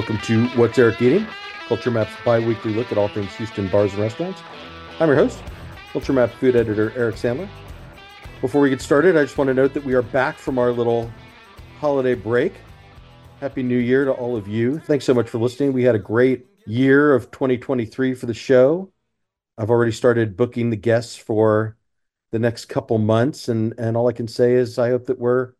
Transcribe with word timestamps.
Welcome 0.00 0.18
to 0.20 0.46
What's 0.58 0.78
Eric 0.78 1.02
Eating? 1.02 1.26
Culture 1.68 1.90
Map's 1.90 2.14
bi-weekly 2.24 2.72
look 2.72 2.90
at 2.90 2.96
all 2.96 3.08
things 3.08 3.36
Houston 3.36 3.68
bars 3.68 3.92
and 3.92 4.00
restaurants. 4.00 4.40
I'm 4.98 5.08
your 5.08 5.16
host, 5.16 5.42
Culture 5.92 6.14
Map 6.14 6.30
food 6.30 6.56
editor 6.56 6.90
Eric 6.96 7.16
Sandler. 7.16 7.46
Before 8.40 8.62
we 8.62 8.70
get 8.70 8.80
started, 8.80 9.14
I 9.14 9.24
just 9.24 9.36
want 9.36 9.48
to 9.48 9.54
note 9.54 9.74
that 9.74 9.84
we 9.84 9.92
are 9.92 10.00
back 10.00 10.38
from 10.38 10.58
our 10.58 10.72
little 10.72 11.12
holiday 11.80 12.14
break. 12.14 12.54
Happy 13.40 13.62
New 13.62 13.76
Year 13.76 14.06
to 14.06 14.12
all 14.12 14.38
of 14.38 14.48
you. 14.48 14.78
Thanks 14.78 15.04
so 15.04 15.12
much 15.12 15.28
for 15.28 15.36
listening. 15.36 15.74
We 15.74 15.82
had 15.82 15.94
a 15.94 15.98
great 15.98 16.46
year 16.66 17.14
of 17.14 17.30
2023 17.30 18.14
for 18.14 18.24
the 18.24 18.32
show. 18.32 18.90
I've 19.58 19.68
already 19.68 19.92
started 19.92 20.34
booking 20.34 20.70
the 20.70 20.76
guests 20.76 21.14
for 21.14 21.76
the 22.30 22.38
next 22.38 22.70
couple 22.70 22.96
months 22.96 23.48
and 23.48 23.74
and 23.76 23.98
all 23.98 24.08
I 24.08 24.12
can 24.12 24.28
say 24.28 24.54
is 24.54 24.78
I 24.78 24.88
hope 24.88 25.04
that 25.08 25.18
we're 25.18 25.52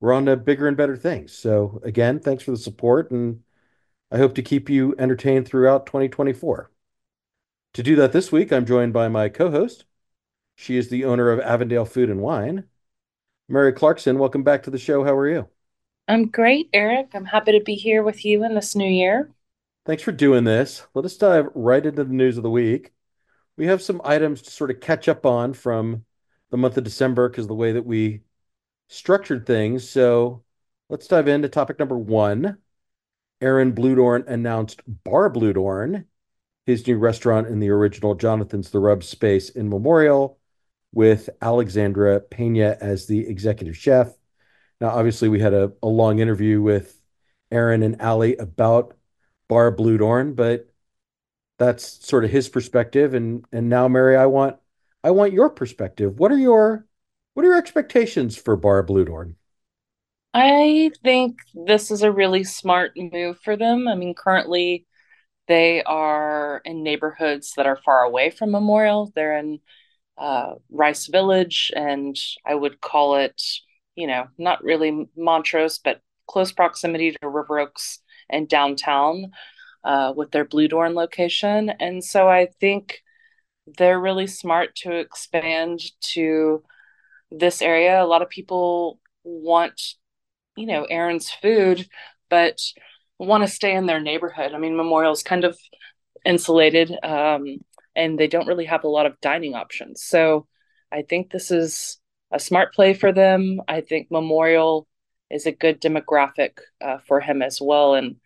we're 0.00 0.12
on 0.12 0.26
to 0.26 0.36
bigger 0.36 0.68
and 0.68 0.76
better 0.76 0.98
things. 0.98 1.32
So 1.32 1.80
again, 1.82 2.20
thanks 2.20 2.42
for 2.42 2.50
the 2.50 2.58
support 2.58 3.10
and 3.10 3.40
I 4.10 4.18
hope 4.18 4.34
to 4.34 4.42
keep 4.42 4.68
you 4.68 4.94
entertained 4.98 5.46
throughout 5.46 5.86
2024. 5.86 6.70
To 7.74 7.82
do 7.82 7.94
that 7.96 8.12
this 8.12 8.32
week, 8.32 8.52
I'm 8.52 8.66
joined 8.66 8.92
by 8.92 9.06
my 9.08 9.28
co-host. 9.28 9.84
She 10.56 10.76
is 10.76 10.88
the 10.88 11.04
owner 11.04 11.30
of 11.30 11.38
Avondale 11.38 11.84
Food 11.84 12.10
and 12.10 12.20
Wine. 12.20 12.64
Mary 13.48 13.72
Clarkson, 13.72 14.18
welcome 14.18 14.42
back 14.42 14.64
to 14.64 14.70
the 14.70 14.78
show. 14.78 15.04
How 15.04 15.16
are 15.16 15.28
you? 15.28 15.48
I'm 16.08 16.26
great, 16.26 16.68
Eric. 16.72 17.10
I'm 17.14 17.24
happy 17.24 17.52
to 17.52 17.64
be 17.64 17.76
here 17.76 18.02
with 18.02 18.24
you 18.24 18.44
in 18.44 18.54
this 18.54 18.74
new 18.74 18.90
year. 18.90 19.30
Thanks 19.86 20.02
for 20.02 20.12
doing 20.12 20.42
this. 20.42 20.84
Let 20.92 21.04
us 21.04 21.16
dive 21.16 21.46
right 21.54 21.84
into 21.84 22.02
the 22.02 22.12
news 22.12 22.36
of 22.36 22.42
the 22.42 22.50
week. 22.50 22.92
We 23.56 23.66
have 23.66 23.80
some 23.80 24.00
items 24.04 24.42
to 24.42 24.50
sort 24.50 24.72
of 24.72 24.80
catch 24.80 25.08
up 25.08 25.24
on 25.24 25.52
from 25.52 26.04
the 26.50 26.56
month 26.56 26.76
of 26.76 26.84
December 26.84 27.28
because 27.28 27.46
the 27.46 27.54
way 27.54 27.72
that 27.72 27.86
we 27.86 28.22
structured 28.88 29.46
things. 29.46 29.88
So 29.88 30.42
let's 30.88 31.06
dive 31.06 31.28
into 31.28 31.48
topic 31.48 31.78
number 31.78 31.96
one. 31.96 32.58
Aaron 33.40 33.72
Bludorn 33.72 34.26
announced 34.28 34.82
Bar 35.04 35.30
Bludorn, 35.30 36.04
his 36.66 36.86
new 36.86 36.98
restaurant 36.98 37.46
in 37.46 37.60
the 37.60 37.70
original 37.70 38.14
Jonathan's 38.14 38.70
The 38.70 38.78
Rub 38.78 39.02
space 39.02 39.48
in 39.50 39.68
Memorial, 39.68 40.38
with 40.92 41.30
Alexandra 41.40 42.20
Pena 42.20 42.76
as 42.80 43.06
the 43.06 43.26
executive 43.26 43.76
chef. 43.76 44.12
Now, 44.80 44.88
obviously, 44.88 45.28
we 45.28 45.40
had 45.40 45.54
a, 45.54 45.72
a 45.82 45.88
long 45.88 46.18
interview 46.18 46.60
with 46.60 47.00
Aaron 47.50 47.82
and 47.82 48.00
Ali 48.00 48.36
about 48.36 48.96
Bar 49.48 49.74
Bludorn, 49.74 50.34
but 50.36 50.70
that's 51.58 52.06
sort 52.06 52.24
of 52.24 52.30
his 52.30 52.48
perspective. 52.48 53.14
And 53.14 53.44
and 53.52 53.68
now, 53.68 53.88
Mary, 53.88 54.16
I 54.16 54.26
want 54.26 54.56
I 55.04 55.10
want 55.10 55.32
your 55.32 55.50
perspective. 55.50 56.18
What 56.18 56.32
are 56.32 56.38
your 56.38 56.86
what 57.34 57.44
are 57.44 57.48
your 57.48 57.58
expectations 57.58 58.36
for 58.36 58.56
Bar 58.56 58.84
Bludorn? 58.84 59.34
I 60.32 60.90
think 61.02 61.38
this 61.54 61.90
is 61.90 62.02
a 62.02 62.12
really 62.12 62.44
smart 62.44 62.92
move 62.96 63.38
for 63.40 63.56
them. 63.56 63.88
I 63.88 63.94
mean, 63.96 64.14
currently 64.14 64.86
they 65.48 65.82
are 65.82 66.62
in 66.64 66.84
neighborhoods 66.84 67.54
that 67.56 67.66
are 67.66 67.80
far 67.84 68.04
away 68.04 68.30
from 68.30 68.52
Memorial. 68.52 69.10
They're 69.14 69.36
in 69.38 69.58
uh, 70.16 70.54
Rice 70.70 71.06
Village, 71.08 71.72
and 71.74 72.16
I 72.46 72.54
would 72.54 72.80
call 72.80 73.16
it, 73.16 73.42
you 73.96 74.06
know, 74.06 74.28
not 74.38 74.62
really 74.62 75.08
Montrose, 75.16 75.78
but 75.78 76.00
close 76.28 76.52
proximity 76.52 77.10
to 77.10 77.28
River 77.28 77.58
Oaks 77.58 77.98
and 78.28 78.48
downtown 78.48 79.32
uh, 79.82 80.12
with 80.14 80.30
their 80.30 80.44
Bludorn 80.44 80.94
location. 80.94 81.70
And 81.70 82.04
so 82.04 82.28
I 82.28 82.46
think 82.60 83.02
they're 83.78 83.98
really 84.00 84.28
smart 84.28 84.76
to 84.76 84.92
expand 84.92 85.80
to 86.00 86.62
this 87.32 87.60
area. 87.62 88.00
A 88.00 88.06
lot 88.06 88.22
of 88.22 88.28
people 88.28 89.00
want 89.24 89.94
you 90.60 90.66
know 90.66 90.84
Aaron's 90.84 91.30
food, 91.30 91.88
but 92.28 92.60
want 93.18 93.42
to 93.42 93.48
stay 93.48 93.74
in 93.74 93.86
their 93.86 94.00
neighborhood. 94.00 94.52
I 94.54 94.58
mean, 94.58 94.76
Memorial's 94.76 95.22
kind 95.22 95.44
of 95.44 95.58
insulated, 96.24 96.96
um, 97.02 97.58
and 97.96 98.18
they 98.18 98.28
don't 98.28 98.46
really 98.46 98.66
have 98.66 98.84
a 98.84 98.88
lot 98.88 99.06
of 99.06 99.20
dining 99.20 99.54
options. 99.54 100.02
So 100.02 100.46
I 100.92 101.02
think 101.02 101.30
this 101.30 101.50
is 101.50 101.98
a 102.30 102.38
smart 102.38 102.74
play 102.74 102.94
for 102.94 103.12
them. 103.12 103.60
I 103.68 103.80
think 103.80 104.10
Memorial 104.10 104.86
is 105.30 105.46
a 105.46 105.52
good 105.52 105.80
demographic 105.80 106.58
uh, 106.80 106.98
for 107.06 107.20
him 107.20 107.42
as 107.42 107.60
well, 107.60 107.94
and 107.94 108.16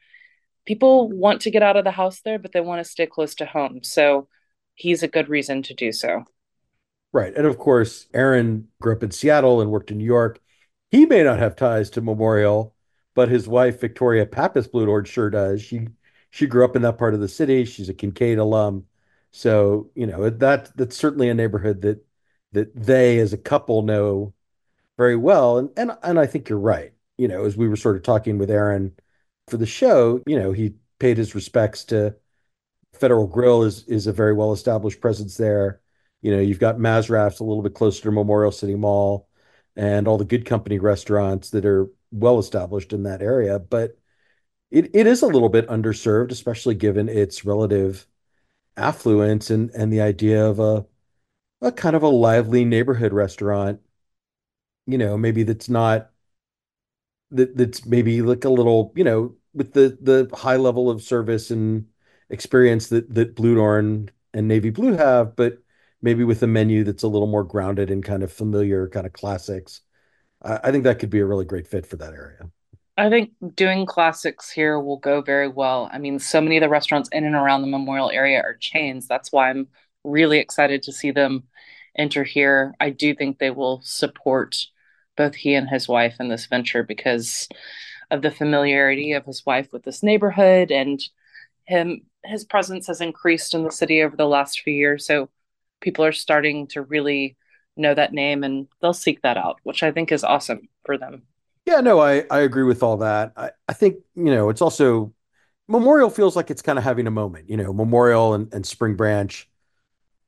people 0.67 1.09
want 1.11 1.43
to 1.43 1.51
get 1.51 1.63
out 1.63 1.77
of 1.77 1.85
the 1.85 1.91
house 1.91 2.21
there, 2.21 2.39
but 2.39 2.53
they 2.53 2.61
want 2.61 2.85
to 2.85 2.91
stay 2.91 3.07
close 3.07 3.35
to 3.37 3.47
home. 3.47 3.83
So 3.83 4.29
he's 4.75 5.03
a 5.03 5.09
good 5.09 5.29
reason 5.29 5.63
to 5.65 5.75
do 5.75 5.93
so. 5.93 6.25
Right. 7.13 7.35
And 7.37 7.47
of 7.47 7.59
course, 7.59 8.07
Aaron 8.13 8.69
grew 8.81 8.95
up 8.95 9.05
in 9.05 9.13
Seattle 9.13 9.61
and 9.61 9.71
worked 9.71 9.93
in 9.93 9.99
New 9.99 10.05
York. 10.05 10.41
He 10.95 11.07
may 11.07 11.25
not 11.25 11.41
have 11.41 11.57
ties 11.57 11.91
to 11.91 12.01
Memorial, 12.01 12.73
but 13.17 13.29
his 13.29 13.49
wife 13.49 13.81
Victoria 13.81 14.27
Pappas 14.27 14.69
Bludorn 14.69 15.07
sure 15.07 15.29
does. 15.29 15.61
She 15.61 15.89
she 16.31 16.47
grew 16.47 16.65
up 16.65 16.77
in 16.77 16.83
that 16.83 16.99
part 16.99 17.15
of 17.15 17.21
the 17.21 17.27
city. 17.27 17.65
She's 17.65 17.89
a 17.89 17.95
Kincaid 17.95 18.39
alum, 18.39 18.87
so 19.33 19.91
you 19.97 20.07
know 20.07 20.31
that 20.31 20.71
that's 20.77 20.97
certainly 20.97 21.29
a 21.29 21.35
neighborhood 21.35 21.83
that 21.83 22.07
that 22.53 22.77
they 22.77 23.19
as 23.19 23.33
a 23.33 23.39
couple 23.39 23.83
know 23.83 24.35
very 24.97 25.17
well. 25.17 25.59
And 25.59 25.71
and 25.77 25.99
and 26.05 26.17
I 26.17 26.27
think 26.27 26.49
you're 26.49 26.61
right. 26.61 26.93
You 27.19 27.27
know, 27.27 27.45
as 27.45 27.57
we 27.57 27.67
were 27.67 27.75
sort 27.75 27.97
of 27.97 28.05
talking 28.05 28.39
with 28.39 28.49
Aaron 28.49 28.93
for 29.49 29.57
the 29.57 29.67
show, 29.67 30.23
you 30.29 30.39
know, 30.39 30.53
he 30.53 30.77
paid 31.01 31.17
his 31.19 31.35
respects 31.35 31.83
to 31.87 32.15
Federal 32.93 33.27
Grill 33.27 33.65
is 33.65 33.83
is 33.89 34.07
a 34.07 34.13
very 34.13 34.33
well 34.33 34.53
established 34.53 35.01
presence 35.01 35.37
there. 35.39 35.81
You 36.23 36.31
know, 36.37 36.41
you've 36.41 36.61
got 36.61 36.79
Masraff's 36.79 37.41
a 37.41 37.45
little 37.45 37.65
bit 37.65 37.75
closer 37.75 38.05
to 38.05 38.13
Memorial 38.13 38.53
City 38.53 38.77
Mall 38.77 39.29
and 39.77 40.07
all 40.09 40.19
the 40.19 40.25
good 40.25 40.47
company 40.47 40.79
restaurants 40.79 41.51
that 41.51 41.65
are 41.65 41.89
well 42.13 42.39
established 42.39 42.93
in 42.93 43.03
that 43.05 43.23
area. 43.23 43.59
But 43.59 43.99
it, 44.71 44.95
it 44.95 45.07
is 45.07 45.23
a 45.23 45.27
little 45.27 45.49
bit 45.49 45.69
underserved, 45.69 46.33
especially 46.33 46.75
given 46.75 47.09
its 47.09 47.45
relative 47.45 48.07
affluence 48.77 49.51
and, 49.51 49.71
and 49.73 49.93
the 49.93 50.01
idea 50.03 50.45
of 50.47 50.61
a, 50.61 50.87
a 51.63 51.73
kind 51.73 51.97
of 51.97 52.03
a 52.03 52.09
lively 52.09 52.65
neighborhood 52.65 53.13
restaurant, 53.13 53.81
you 54.87 54.99
know, 54.99 55.17
maybe 55.17 55.43
that's 55.43 55.69
not 55.69 56.11
that 57.31 57.57
that's 57.57 57.85
maybe 57.87 58.23
like 58.23 58.45
a 58.45 58.49
little, 58.49 58.93
you 58.97 59.05
know, 59.05 59.35
with 59.55 59.73
the 59.73 59.99
the 60.01 60.29
high 60.37 60.57
level 60.57 60.91
of 60.91 61.03
service 61.03 61.51
and 61.51 61.87
experience 62.31 62.89
that 62.89 63.13
that 63.15 63.35
Blue 63.35 63.55
Bludorn 63.57 64.11
and 64.33 64.49
Navy 64.49 64.71
Blue 64.71 64.95
have, 64.95 65.37
but 65.37 65.59
maybe 66.05 66.23
with 66.23 66.43
a 66.43 66.47
menu 66.47 66.85
that's 66.85 67.03
a 67.03 67.09
little 67.09 67.27
more 67.27 67.43
grounded 67.43 67.91
in 67.91 68.03
kind 68.03 68.23
of 68.23 68.31
familiar 68.31 68.87
kind 68.91 69.07
of 69.07 69.13
classics. 69.15 69.81
I, 70.43 70.61
I 70.65 70.71
think 70.71 70.85
that 70.85 70.99
could 70.99 71.09
be 71.09 71.21
a 71.21 71.27
really 71.27 71.47
great 71.47 71.67
fit 71.67 71.87
for 71.87 71.97
that 71.97 72.13
area. 72.13 72.51
I 72.99 73.09
think 73.09 73.31
doing 73.57 73.87
classics 73.87 74.51
here 74.51 74.79
will 74.79 74.99
go 74.99 75.23
very 75.23 75.49
well. 75.49 75.89
I 75.91 75.99
mean, 75.99 76.19
so 76.19 76.43
many 76.43 76.59
of 76.59 76.61
the 76.61 76.69
restaurants 76.69 77.09
in 77.11 77.25
and 77.25 77.35
around 77.35 77.63
the 77.63 77.69
Memorial 77.69 78.11
area 78.11 78.41
are 78.41 78.57
chains. 78.61 79.09
That's 79.09 79.33
why 79.33 79.49
I'm 79.49 79.67
really 80.05 80.39
excited 80.39 80.83
to 80.83 80.93
see 80.93 81.11
them 81.11 81.45
enter 81.97 82.23
here. 82.23 82.75
I 82.79 82.91
do 82.91 83.15
think 83.15 83.39
they 83.39 83.51
will 83.51 83.81
support 83.83 84.57
both 85.17 85.35
he 85.35 85.55
and 85.55 85.69
his 85.69 85.89
wife 85.89 86.17
in 86.21 86.29
this 86.29 86.47
venture 86.47 86.83
because 86.83 87.49
of 88.11 88.21
the 88.21 88.31
familiarity 88.31 89.13
of 89.13 89.25
his 89.25 89.45
wife 89.47 89.69
with 89.73 89.85
this 89.85 90.03
neighborhood 90.03 90.71
and 90.71 91.03
him 91.65 92.03
his 92.25 92.45
presence 92.45 92.87
has 92.87 93.01
increased 93.01 93.55
in 93.55 93.65
the 93.65 93.71
city 93.71 94.03
over 94.03 94.17
the 94.17 94.27
last 94.27 94.61
few 94.61 94.73
years. 94.73 95.07
So 95.07 95.31
people 95.85 96.05
are 96.05 96.13
starting 96.13 96.67
to 96.69 96.83
really 96.83 97.37
know 97.77 97.95
that 97.95 98.13
name 98.13 98.43
and 98.43 98.67
they'll 98.81 98.93
seek 98.93 99.23
that 99.23 99.37
out, 99.37 99.61
which 99.63 99.83
I 99.83 99.93
think 99.93 100.11
is 100.11 100.25
awesome 100.25 100.69
for 100.85 100.99
them. 100.99 101.23
Yeah, 101.67 101.81
no, 101.81 102.01
I, 102.01 102.25
I 102.31 102.41
agree 102.41 102.65
with 102.65 102.83
all 102.83 102.97
that. 102.99 103.33
I, 103.37 103.51
I 103.69 103.73
think, 103.75 103.99
you 104.15 104.25
know, 104.25 104.49
it's 104.49 104.63
also 104.63 105.13
Memorial 105.69 106.11
feels 106.11 106.37
like 106.37 106.51
it's 106.51 106.63
kind 106.63 106.79
of 106.79 106.85
having 106.85 107.07
a 107.07 107.11
moment, 107.11 107.49
you 107.49 107.57
know, 107.57 107.73
Memorial 107.73 108.35
and, 108.35 108.53
and 108.53 108.67
Spring 108.67 108.97
Branch. 108.97 109.49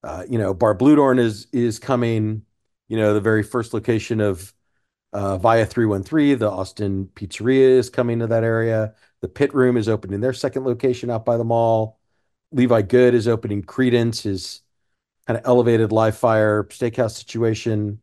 Uh, 0.02 0.24
you 0.28 0.38
know, 0.38 0.54
Bar 0.54 0.76
Bludorn 0.76 1.18
is 1.18 1.48
is 1.52 1.78
coming, 1.78 2.42
you 2.88 2.96
know, 2.96 3.12
the 3.12 3.20
very 3.20 3.42
first 3.42 3.74
location 3.74 4.20
of 4.20 4.52
uh, 5.12 5.38
Via 5.38 5.66
313, 5.66 6.38
the 6.38 6.50
Austin 6.50 7.08
Pizzeria 7.14 7.78
is 7.78 7.90
coming 7.90 8.18
to 8.18 8.26
that 8.26 8.44
area. 8.44 8.94
The 9.20 9.28
Pit 9.28 9.54
Room 9.54 9.76
is 9.76 9.88
opening 9.88 10.20
their 10.20 10.32
second 10.32 10.64
location 10.64 11.10
out 11.10 11.24
by 11.24 11.36
the 11.36 11.44
mall. 11.44 11.98
Levi 12.52 12.82
Goode 12.82 13.14
is 13.14 13.26
opening 13.26 13.62
Credence, 13.62 14.22
his 14.22 14.60
kind 15.26 15.38
of 15.38 15.46
elevated 15.46 15.92
live 15.92 16.16
fire 16.16 16.64
steakhouse 16.64 17.12
situation 17.12 18.00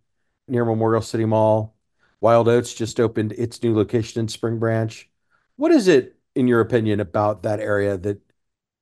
near 0.47 0.65
Memorial 0.65 1.01
City 1.01 1.25
Mall. 1.25 1.75
Wild 2.21 2.47
Oats 2.47 2.73
just 2.73 2.99
opened 2.99 3.33
its 3.33 3.61
new 3.63 3.75
location 3.75 4.21
in 4.21 4.27
Spring 4.27 4.59
Branch. 4.59 5.09
What 5.55 5.71
is 5.71 5.87
it, 5.87 6.17
in 6.35 6.47
your 6.47 6.61
opinion, 6.61 6.99
about 6.99 7.43
that 7.43 7.59
area 7.59 7.97
that 7.97 8.19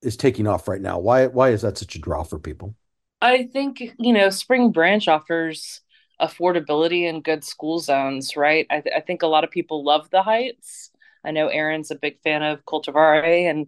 is 0.01 0.17
taking 0.17 0.47
off 0.47 0.67
right 0.67 0.81
now? 0.81 0.99
Why 0.99 1.27
why 1.27 1.49
is 1.49 1.61
that 1.61 1.77
such 1.77 1.95
a 1.95 1.99
draw 1.99 2.23
for 2.23 2.39
people? 2.39 2.75
I 3.21 3.43
think 3.43 3.81
you 3.99 4.13
know 4.13 4.29
Spring 4.29 4.71
Branch 4.71 5.07
offers 5.07 5.81
affordability 6.19 7.09
and 7.09 7.23
good 7.23 7.43
school 7.43 7.79
zones, 7.79 8.37
right? 8.37 8.67
I, 8.69 8.81
th- 8.81 8.95
I 8.95 9.01
think 9.01 9.23
a 9.23 9.27
lot 9.27 9.43
of 9.43 9.51
people 9.51 9.83
love 9.83 10.09
the 10.11 10.21
Heights. 10.23 10.91
I 11.23 11.31
know 11.31 11.47
Aaron's 11.47 11.91
a 11.91 11.95
big 11.95 12.19
fan 12.21 12.43
of 12.43 12.65
Coltivare, 12.65 13.49
and 13.49 13.67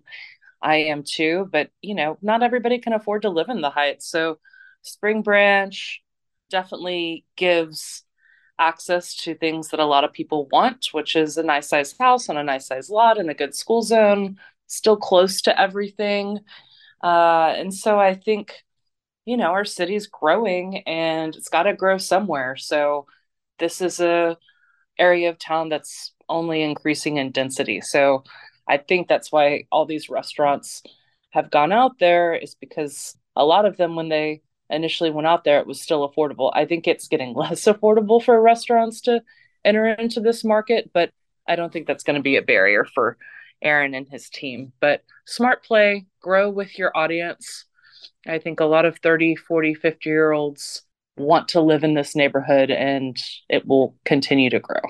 I 0.61 0.75
am 0.77 1.03
too. 1.03 1.49
But 1.51 1.71
you 1.81 1.95
know, 1.95 2.17
not 2.21 2.43
everybody 2.43 2.79
can 2.79 2.93
afford 2.93 3.23
to 3.23 3.29
live 3.29 3.49
in 3.49 3.61
the 3.61 3.69
Heights, 3.69 4.07
so 4.07 4.39
Spring 4.83 5.21
Branch 5.21 6.01
definitely 6.50 7.25
gives 7.35 8.03
access 8.59 9.15
to 9.15 9.33
things 9.33 9.69
that 9.69 9.80
a 9.80 9.85
lot 9.85 10.03
of 10.03 10.13
people 10.13 10.47
want, 10.51 10.89
which 10.91 11.15
is 11.15 11.38
a 11.38 11.44
nice 11.44 11.69
sized 11.69 11.97
house 12.00 12.30
on 12.30 12.38
a 12.38 12.44
nice 12.44 12.68
sized 12.68 12.91
lot 12.91 13.18
and 13.18 13.30
a 13.30 13.33
good 13.33 13.56
school 13.56 13.81
zone 13.81 14.38
still 14.68 14.97
close 14.97 15.41
to 15.41 15.59
everything. 15.59 16.39
Uh, 17.03 17.53
and 17.57 17.74
so 17.74 18.00
I 18.00 18.13
think, 18.13 18.53
you 19.25 19.38
know, 19.38 19.51
our 19.51 19.65
city's 19.65 20.07
growing 20.07 20.80
and 20.88 21.35
it's 21.35 21.50
got 21.50 21.63
to 21.63 21.74
grow 21.74 21.97
somewhere. 21.97 22.56
So 22.56 23.07
this 23.59 23.81
is 23.81 24.00
a 24.00 24.38
area 25.00 25.30
of 25.30 25.39
town 25.39 25.69
that's 25.69 26.13
only 26.30 26.62
increasing 26.62 27.18
in 27.18 27.31
density. 27.31 27.81
So 27.81 28.24
I 28.68 28.77
think 28.77 29.07
that's 29.07 29.31
why 29.31 29.65
all 29.71 29.85
these 29.85 30.09
restaurants 30.09 30.83
have 31.31 31.51
gone 31.51 31.71
out 31.71 32.00
there 32.00 32.35
is 32.35 32.56
because 32.56 33.18
a 33.35 33.44
lot 33.44 33.65
of 33.65 33.77
them 33.77 33.95
when 33.95 34.09
they 34.09 34.41
initially 34.73 35.11
went 35.11 35.27
out 35.27 35.43
there 35.43 35.59
it 35.59 35.67
was 35.67 35.81
still 35.81 36.07
affordable. 36.07 36.51
I 36.53 36.65
think 36.65 36.87
it's 36.87 37.07
getting 37.07 37.33
less 37.35 37.63
affordable 37.63 38.23
for 38.23 38.39
restaurants 38.41 39.01
to 39.01 39.21
enter 39.65 39.87
into 39.87 40.19
this 40.19 40.43
market, 40.43 40.91
but 40.93 41.11
I 41.47 41.55
don't 41.55 41.71
think 41.71 41.87
that's 41.87 42.03
going 42.03 42.15
to 42.15 42.21
be 42.21 42.37
a 42.37 42.41
barrier 42.41 42.85
for 42.85 43.17
Aaron 43.61 43.93
and 43.93 44.07
his 44.09 44.29
team. 44.29 44.73
But 44.79 45.03
smart 45.25 45.63
play, 45.63 46.05
grow 46.21 46.49
with 46.49 46.77
your 46.77 46.95
audience. 46.95 47.65
I 48.27 48.39
think 48.39 48.59
a 48.59 48.65
lot 48.65 48.85
of 48.85 48.99
30, 48.99 49.35
40, 49.35 49.73
50 49.73 50.09
year 50.09 50.31
olds 50.31 50.83
want 51.17 51.49
to 51.49 51.61
live 51.61 51.83
in 51.83 51.93
this 51.93 52.15
neighborhood 52.15 52.71
and 52.71 53.17
it 53.49 53.67
will 53.67 53.95
continue 54.05 54.49
to 54.49 54.59
grow. 54.59 54.81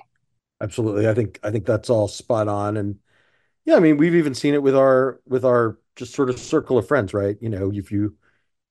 Absolutely. 0.62 1.08
I 1.08 1.14
think 1.14 1.40
I 1.44 1.52
think 1.52 1.66
that's 1.66 1.90
all 1.90 2.08
spot 2.08 2.48
on. 2.48 2.78
And 2.78 3.00
yeah, 3.66 3.76
I 3.76 3.80
mean, 3.80 3.98
we've 3.98 4.16
even 4.16 4.34
seen 4.34 4.54
it 4.54 4.64
with 4.64 4.76
our 4.76 5.20
with 5.28 5.44
our 5.44 5.78
just 5.96 6.14
sort 6.14 6.30
of 6.30 6.40
circle 6.40 6.78
of 6.78 6.88
friends, 6.88 7.14
right? 7.14 7.38
You 7.42 7.50
know, 7.50 7.72
if 7.74 7.92
you 7.92 8.16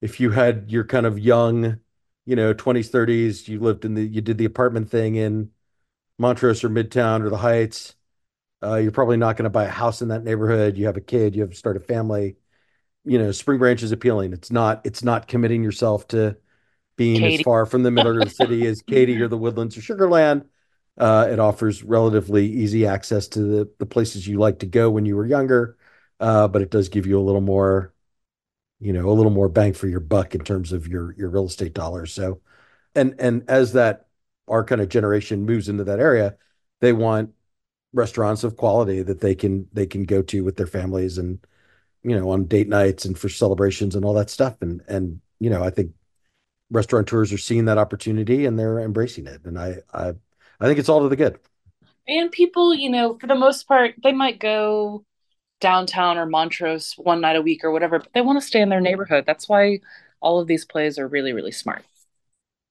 if 0.02 0.20
you 0.20 0.30
had 0.30 0.70
your 0.70 0.84
kind 0.84 1.06
of 1.06 1.18
young, 1.18 1.80
you 2.26 2.36
know, 2.36 2.52
20s, 2.52 2.90
30s, 2.90 3.48
you 3.48 3.60
lived 3.60 3.86
in 3.86 3.94
the 3.94 4.02
you 4.04 4.20
did 4.20 4.38
the 4.38 4.44
apartment 4.44 4.90
thing 4.90 5.14
in 5.16 5.50
Montrose 6.18 6.64
or 6.64 6.68
Midtown 6.68 7.22
or 7.22 7.30
the 7.30 7.38
Heights, 7.38 7.94
uh, 8.62 8.76
you're 8.76 8.92
probably 8.92 9.16
not 9.16 9.36
going 9.36 9.44
to 9.44 9.50
buy 9.50 9.64
a 9.64 9.70
house 9.70 10.02
in 10.02 10.08
that 10.08 10.24
neighborhood. 10.24 10.76
You 10.76 10.86
have 10.86 10.96
a 10.96 11.00
kid, 11.00 11.34
you 11.34 11.42
have 11.42 11.50
to 11.50 11.56
start 11.56 11.76
a 11.76 11.80
family. 11.80 12.36
You 13.04 13.18
know, 13.18 13.32
Spring 13.32 13.58
Branch 13.58 13.82
is 13.82 13.92
appealing. 13.92 14.32
It's 14.32 14.50
not 14.50 14.82
it's 14.84 15.02
not 15.02 15.28
committing 15.28 15.62
yourself 15.64 16.06
to 16.08 16.36
being 16.96 17.20
Katy. 17.22 17.36
as 17.36 17.40
far 17.42 17.66
from 17.66 17.82
the 17.82 17.90
middle 17.90 18.18
of 18.18 18.24
the 18.24 18.30
city 18.30 18.66
as 18.66 18.82
Katy 18.86 19.20
or 19.20 19.28
the 19.28 19.38
Woodlands 19.38 19.76
or 19.76 19.80
Sugarland. 19.80 20.44
Uh, 20.98 21.26
it 21.30 21.38
offers 21.40 21.82
relatively 21.82 22.46
easy 22.46 22.86
access 22.86 23.26
to 23.28 23.40
the, 23.40 23.70
the 23.78 23.86
places 23.86 24.28
you 24.28 24.38
like 24.38 24.58
to 24.58 24.66
go 24.66 24.90
when 24.90 25.06
you 25.06 25.16
were 25.16 25.26
younger, 25.26 25.78
uh, 26.20 26.46
but 26.48 26.60
it 26.60 26.70
does 26.70 26.90
give 26.90 27.06
you 27.06 27.18
a 27.18 27.22
little 27.22 27.40
more, 27.40 27.91
you 28.82 28.92
know, 28.92 29.08
a 29.08 29.12
little 29.12 29.30
more 29.30 29.48
bang 29.48 29.72
for 29.72 29.86
your 29.86 30.00
buck 30.00 30.34
in 30.34 30.42
terms 30.42 30.72
of 30.72 30.88
your 30.88 31.14
your 31.16 31.30
real 31.30 31.46
estate 31.46 31.72
dollars. 31.72 32.12
So, 32.12 32.40
and 32.96 33.14
and 33.18 33.44
as 33.48 33.74
that 33.74 34.06
our 34.48 34.64
kind 34.64 34.80
of 34.80 34.88
generation 34.88 35.46
moves 35.46 35.68
into 35.68 35.84
that 35.84 36.00
area, 36.00 36.36
they 36.80 36.92
want 36.92 37.30
restaurants 37.92 38.42
of 38.42 38.56
quality 38.56 39.02
that 39.02 39.20
they 39.20 39.36
can 39.36 39.68
they 39.72 39.86
can 39.86 40.02
go 40.02 40.20
to 40.22 40.42
with 40.42 40.56
their 40.56 40.66
families 40.66 41.16
and 41.18 41.38
you 42.02 42.18
know 42.18 42.30
on 42.30 42.46
date 42.46 42.68
nights 42.68 43.04
and 43.04 43.16
for 43.16 43.28
celebrations 43.28 43.94
and 43.94 44.04
all 44.04 44.14
that 44.14 44.30
stuff. 44.30 44.56
And 44.60 44.82
and 44.88 45.20
you 45.38 45.48
know 45.48 45.62
I 45.62 45.70
think 45.70 45.92
restaurateurs 46.70 47.32
are 47.32 47.38
seeing 47.38 47.66
that 47.66 47.78
opportunity 47.78 48.46
and 48.46 48.58
they're 48.58 48.80
embracing 48.80 49.28
it. 49.28 49.44
And 49.44 49.58
I 49.58 49.76
I 49.94 50.14
I 50.60 50.66
think 50.66 50.80
it's 50.80 50.88
all 50.88 51.02
to 51.02 51.08
the 51.08 51.16
good. 51.16 51.38
And 52.08 52.32
people, 52.32 52.74
you 52.74 52.90
know, 52.90 53.16
for 53.16 53.28
the 53.28 53.36
most 53.36 53.68
part, 53.68 53.94
they 54.02 54.12
might 54.12 54.40
go 54.40 55.04
downtown 55.62 56.18
or 56.18 56.26
Montrose 56.26 56.92
one 56.98 57.22
night 57.22 57.36
a 57.36 57.42
week 57.42 57.64
or 57.64 57.70
whatever, 57.70 58.00
but 58.00 58.12
they 58.12 58.20
want 58.20 58.38
to 58.38 58.46
stay 58.46 58.60
in 58.60 58.68
their 58.68 58.80
neighborhood. 58.80 59.24
That's 59.26 59.48
why 59.48 59.80
all 60.20 60.38
of 60.38 60.48
these 60.48 60.66
plays 60.66 60.98
are 60.98 61.08
really, 61.08 61.32
really 61.32 61.52
smart. 61.52 61.84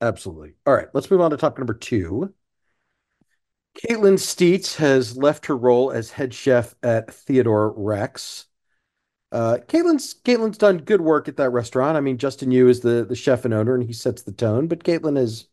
Absolutely. 0.02 0.54
All 0.68 0.76
right, 0.76 0.88
let's 0.94 1.10
move 1.10 1.22
on 1.22 1.32
to 1.32 1.38
topic 1.38 1.60
number 1.60 1.74
two. 1.74 2.34
Kaitlin 3.80 4.20
Steets 4.20 4.76
has 4.76 5.16
left 5.16 5.46
her 5.46 5.56
role 5.56 5.92
as 5.92 6.12
head 6.12 6.34
chef 6.34 6.76
at 6.84 7.14
Theodore 7.14 7.74
Rex. 7.78 8.46
Uh, 9.32 9.60
Kaitlin's 9.68 10.14
Kaitlin's 10.14 10.58
done 10.58 10.80
good 10.80 11.00
work 11.00 11.30
at 11.30 11.38
that 11.38 11.52
restaurant. 11.52 11.96
I 11.96 12.02
mean, 12.02 12.18
Justin 12.18 12.52
Yu 12.52 12.68
is 12.68 12.82
the 12.82 13.06
the 13.06 13.16
chef 13.16 13.46
and 13.46 13.54
owner, 13.54 13.74
and 13.74 13.84
he 13.84 13.94
sets 13.94 14.24
the 14.24 14.34
tone. 14.34 14.68
But 14.68 14.84
Kaitlin 14.84 15.18
has 15.18 15.48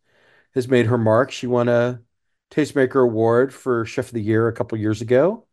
has 0.55 0.67
made 0.67 0.87
her 0.87 0.99
mark. 0.99 1.31
She 1.31 1.47
won 1.47 1.69
a 1.69 2.01
Tastemaker 2.51 3.05
Award 3.05 3.55
for 3.55 3.85
Chef 3.85 4.07
of 4.07 4.15
the 4.15 4.23
Year 4.23 4.49
a 4.49 4.53
couple 4.53 4.79
years 4.79 5.01
ago. 5.01 5.47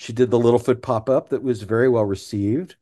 She 0.00 0.14
did 0.14 0.30
the 0.30 0.38
Littlefoot 0.38 0.80
pop 0.80 1.10
up 1.10 1.28
that 1.28 1.42
was 1.42 1.62
very 1.62 1.86
well 1.86 2.06
received. 2.06 2.76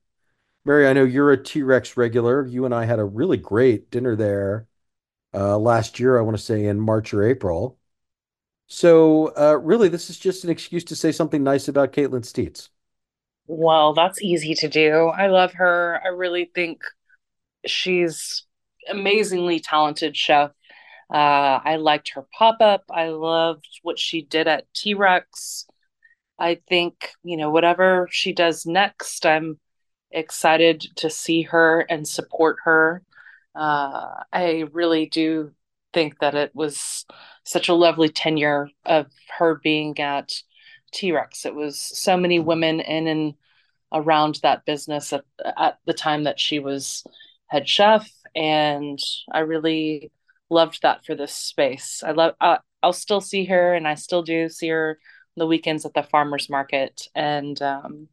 Mary, 0.65 0.87
I 0.87 0.93
know 0.93 1.03
you're 1.03 1.33
a 1.33 1.43
T 1.43 1.65
Rex 1.65 1.97
regular. 1.97 2.47
You 2.47 2.65
and 2.65 2.73
I 2.73 2.85
had 2.85 3.01
a 3.01 3.05
really 3.05 3.37
great 3.37 3.91
dinner 3.91 4.15
there 4.15 4.69
uh, 5.35 5.59
last 5.59 5.99
year, 5.99 6.17
I 6.17 6.23
want 6.23 6.37
to 6.37 6.43
say 6.43 6.67
in 6.67 6.79
March 6.79 7.13
or 7.13 7.25
April. 7.25 7.77
So, 8.69 9.33
uh, 9.37 9.59
really, 9.61 9.89
this 9.89 10.11
is 10.11 10.17
just 10.17 10.45
an 10.45 10.51
excuse 10.51 10.85
to 10.85 10.95
say 10.95 11.11
something 11.11 11.43
nice 11.43 11.67
about 11.67 11.93
Kaitlin 11.93 12.25
Steets. 12.25 12.69
Well, 13.49 13.95
that's 13.95 14.23
easy 14.23 14.55
to 14.55 14.69
do. 14.69 15.09
I 15.09 15.27
love 15.27 15.55
her. 15.55 16.01
I 16.05 16.11
really 16.11 16.49
think 16.55 16.83
she's 17.67 18.45
amazingly 18.89 19.59
talented 19.59 20.17
chef. 20.17 20.53
Uh, 21.13 21.59
I 21.65 21.79
liked 21.81 22.11
her 22.11 22.29
pop 22.39 22.59
up. 22.61 22.85
I 22.89 23.09
loved 23.09 23.67
what 23.83 23.99
she 23.99 24.23
did 24.23 24.47
at 24.47 24.73
T 24.73 24.95
Rex. 24.95 25.67
I 26.39 26.61
think, 26.69 27.11
you 27.23 27.37
know, 27.37 27.51
whatever 27.51 28.09
she 28.11 28.33
does 28.33 28.67
next, 28.67 29.27
I'm 29.27 29.59
excited 30.11 30.81
to 30.97 31.11
see 31.11 31.43
her 31.43 31.81
and 31.81 32.07
support 32.07 32.59
her 32.65 33.03
uh, 33.59 34.23
I 34.33 34.67
really 34.73 35.07
do 35.07 35.53
think 35.93 36.21
that 36.21 36.37
it 36.37 36.55
was 36.55 37.05
such 37.45 37.69
a 37.69 37.75
lovely 37.75 38.09
tenure 38.09 38.71
of 38.87 39.07
her 39.37 39.57
being 39.57 39.99
at 39.99 40.33
T 40.93 41.11
Rex. 41.11 41.45
It 41.45 41.57
was 41.57 41.79
so 41.79 42.17
many 42.17 42.39
women 42.39 42.81
in 42.81 43.09
and 43.09 43.35
around 43.93 44.39
that 44.43 44.65
business 44.65 45.13
at, 45.13 45.25
at 45.57 45.79
the 45.87 45.93
time 45.93 46.25
that 46.25 46.39
she 46.39 46.61
was 46.61 47.03
head 47.49 47.69
chef. 47.69 48.09
And 48.37 49.01
I 49.33 49.41
really 49.41 50.13
loved 50.51 50.83
that 50.83 51.05
for 51.05 51.17
this 51.17 51.33
space. 51.33 52.05
I 52.07 52.13
love, 52.13 52.35
uh, 52.41 52.59
I'll 52.83 52.93
still 52.93 53.21
see 53.21 53.45
her 53.47 53.75
and 53.75 53.89
I 53.89 53.95
still 53.95 54.23
do 54.23 54.49
see 54.49 54.69
her 54.69 55.01
the 55.39 55.47
weekends 55.47 55.85
at 55.85 55.95
the 55.95 56.03
farmer's 56.03 56.51
market. 56.51 57.09
And 57.15 57.61
um, 57.63 58.09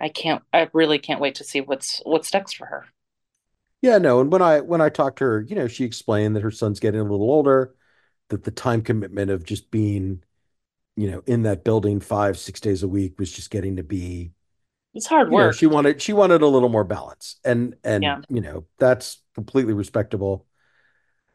I 0.00 0.08
can't, 0.08 0.42
I 0.52 0.68
really 0.72 0.98
can't 0.98 1.20
wait 1.20 1.36
to 1.36 1.44
see 1.44 1.60
what's, 1.60 2.00
what's 2.04 2.32
next 2.32 2.56
for 2.56 2.66
her. 2.66 2.86
Yeah, 3.82 3.98
no. 3.98 4.20
And 4.20 4.30
when 4.30 4.42
I 4.42 4.60
when 4.60 4.80
I 4.82 4.90
talked 4.90 5.18
to 5.18 5.24
her, 5.24 5.40
you 5.40 5.56
know, 5.56 5.66
she 5.66 5.84
explained 5.84 6.36
that 6.36 6.42
her 6.42 6.50
son's 6.50 6.80
getting 6.80 7.00
a 7.00 7.04
little 7.04 7.30
older, 7.30 7.74
that 8.28 8.44
the 8.44 8.50
time 8.50 8.82
commitment 8.82 9.30
of 9.30 9.44
just 9.44 9.70
being, 9.70 10.22
you 10.96 11.10
know, 11.10 11.22
in 11.26 11.44
that 11.44 11.64
building 11.64 12.00
five, 12.00 12.38
six 12.38 12.60
days 12.60 12.82
a 12.82 12.88
week 12.88 13.18
was 13.18 13.32
just 13.32 13.50
getting 13.50 13.76
to 13.76 13.82
be 13.82 14.32
it's 14.92 15.06
hard 15.06 15.30
work. 15.30 15.46
Know, 15.46 15.52
she 15.52 15.66
wanted 15.66 16.02
she 16.02 16.12
wanted 16.12 16.42
a 16.42 16.46
little 16.46 16.68
more 16.68 16.84
balance. 16.84 17.36
And 17.44 17.76
and 17.82 18.02
yeah. 18.02 18.20
you 18.28 18.40
know, 18.40 18.66
that's 18.78 19.22
completely 19.34 19.72
respectable. 19.72 20.46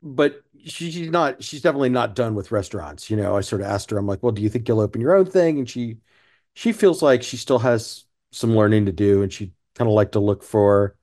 But 0.05 0.43
she, 0.65 0.91
she's 0.91 1.09
not 1.11 1.43
she's 1.43 1.63
definitely 1.63 1.89
not 1.89 2.15
done 2.15 2.35
with 2.35 2.51
restaurants. 2.51 3.09
You 3.11 3.17
know, 3.17 3.37
I 3.37 3.41
sort 3.41 3.61
of 3.61 3.67
asked 3.67 3.91
her, 3.91 3.97
I'm 3.97 4.07
like, 4.07 4.23
well, 4.23 4.33
do 4.33 4.41
you 4.43 4.49
think 4.49 4.67
you'll 4.69 4.81
open 4.81 5.01
your 5.01 5.15
own 5.15 5.25
thing? 5.27 5.59
And 5.59 5.69
she 5.69 5.97
she 6.55 6.73
feels 6.73 7.03
like 7.03 7.23
she 7.23 7.37
still 7.37 7.59
has 7.59 8.05
some 8.33 8.55
learning 8.57 8.87
to 8.87 8.93
do 8.93 9.23
and 9.23 9.33
she 9.33 9.53
kind 9.75 9.89
of 9.89 9.95
like 9.95 10.13
to 10.13 10.19
look 10.21 10.43
for 10.43 10.97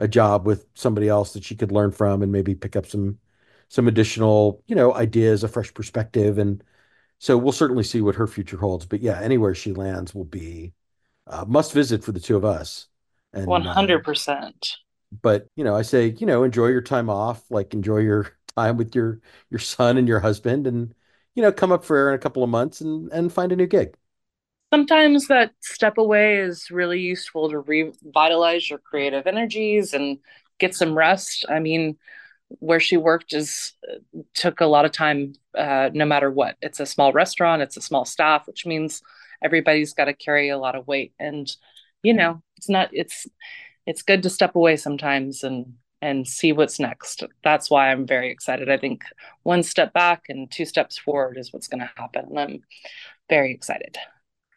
a 0.00 0.08
job 0.08 0.46
with 0.46 0.66
somebody 0.74 1.08
else 1.08 1.34
that 1.34 1.44
she 1.44 1.56
could 1.56 1.72
learn 1.72 1.92
from 1.92 2.22
and 2.22 2.32
maybe 2.32 2.54
pick 2.54 2.76
up 2.76 2.86
some 2.86 3.18
some 3.70 3.88
additional 3.88 4.62
you 4.68 4.76
know 4.76 4.94
ideas 4.94 5.44
a 5.44 5.48
fresh 5.48 5.74
perspective 5.74 6.38
and 6.38 6.62
so 7.20 7.38
we'll 7.38 7.52
certainly 7.52 7.84
see 7.84 8.00
what 8.02 8.16
her 8.16 8.26
future 8.26 8.58
holds 8.58 8.86
but 8.86 9.00
yeah 9.02 9.20
anywhere 9.20 9.54
she 9.54 9.72
lands 9.74 10.14
will 10.14 10.24
be 10.24 10.74
uh, 11.28 11.44
must 11.48 11.72
visit 11.72 12.04
for 12.04 12.12
the 12.12 12.20
two 12.20 12.36
of 12.36 12.44
us 12.44 12.88
and 13.32 13.46
100% 13.46 14.78
uh, 15.12 15.18
but 15.22 15.48
you 15.56 15.64
know 15.64 15.74
i 15.74 15.82
say 15.82 16.14
you 16.18 16.26
know 16.26 16.42
enjoy 16.42 16.66
your 16.66 16.80
time 16.80 17.08
off 17.08 17.42
like 17.50 17.74
enjoy 17.74 17.98
your 17.98 18.32
time 18.56 18.76
with 18.76 18.94
your 18.94 19.20
your 19.50 19.60
son 19.60 19.96
and 19.98 20.08
your 20.08 20.20
husband 20.20 20.66
and 20.66 20.94
you 21.34 21.42
know 21.42 21.52
come 21.52 21.72
up 21.72 21.84
for 21.84 21.96
air 21.96 22.08
in 22.10 22.14
a 22.14 22.18
couple 22.18 22.42
of 22.42 22.50
months 22.50 22.80
and 22.80 23.10
and 23.12 23.32
find 23.32 23.52
a 23.52 23.56
new 23.56 23.66
gig 23.66 23.96
sometimes 24.72 25.28
that 25.28 25.52
step 25.60 25.98
away 25.98 26.38
is 26.38 26.70
really 26.70 27.00
useful 27.00 27.48
to 27.50 27.60
revitalize 27.60 28.68
your 28.68 28.78
creative 28.78 29.26
energies 29.26 29.94
and 29.94 30.18
get 30.58 30.74
some 30.74 30.96
rest. 30.96 31.46
I 31.48 31.60
mean, 31.60 31.96
where 32.48 32.80
she 32.80 32.96
worked 32.96 33.32
is 33.32 33.72
took 34.34 34.60
a 34.60 34.66
lot 34.66 34.84
of 34.84 34.92
time 34.92 35.34
uh, 35.56 35.90
no 35.92 36.04
matter 36.04 36.30
what. 36.30 36.56
It's 36.60 36.80
a 36.80 36.86
small 36.86 37.12
restaurant, 37.12 37.62
it's 37.62 37.76
a 37.76 37.82
small 37.82 38.04
staff, 38.04 38.46
which 38.46 38.66
means 38.66 39.02
everybody's 39.42 39.94
got 39.94 40.06
to 40.06 40.14
carry 40.14 40.48
a 40.48 40.58
lot 40.58 40.74
of 40.74 40.86
weight 40.86 41.12
and 41.18 41.50
you 42.02 42.12
know, 42.14 42.40
it's 42.56 42.68
not 42.68 42.90
it's 42.92 43.26
it's 43.86 44.02
good 44.02 44.22
to 44.22 44.30
step 44.30 44.54
away 44.54 44.76
sometimes 44.76 45.42
and 45.42 45.74
and 46.02 46.26
see 46.26 46.52
what's 46.52 46.78
next. 46.78 47.24
That's 47.42 47.70
why 47.70 47.90
I'm 47.90 48.06
very 48.06 48.30
excited. 48.30 48.70
I 48.70 48.76
think 48.76 49.04
one 49.42 49.62
step 49.62 49.92
back 49.92 50.24
and 50.28 50.50
two 50.50 50.64
steps 50.64 50.98
forward 50.98 51.38
is 51.38 51.52
what's 51.52 51.68
going 51.68 51.80
to 51.80 51.90
happen. 51.96 52.26
And 52.30 52.38
I'm 52.38 52.60
very 53.28 53.52
excited. 53.52 53.96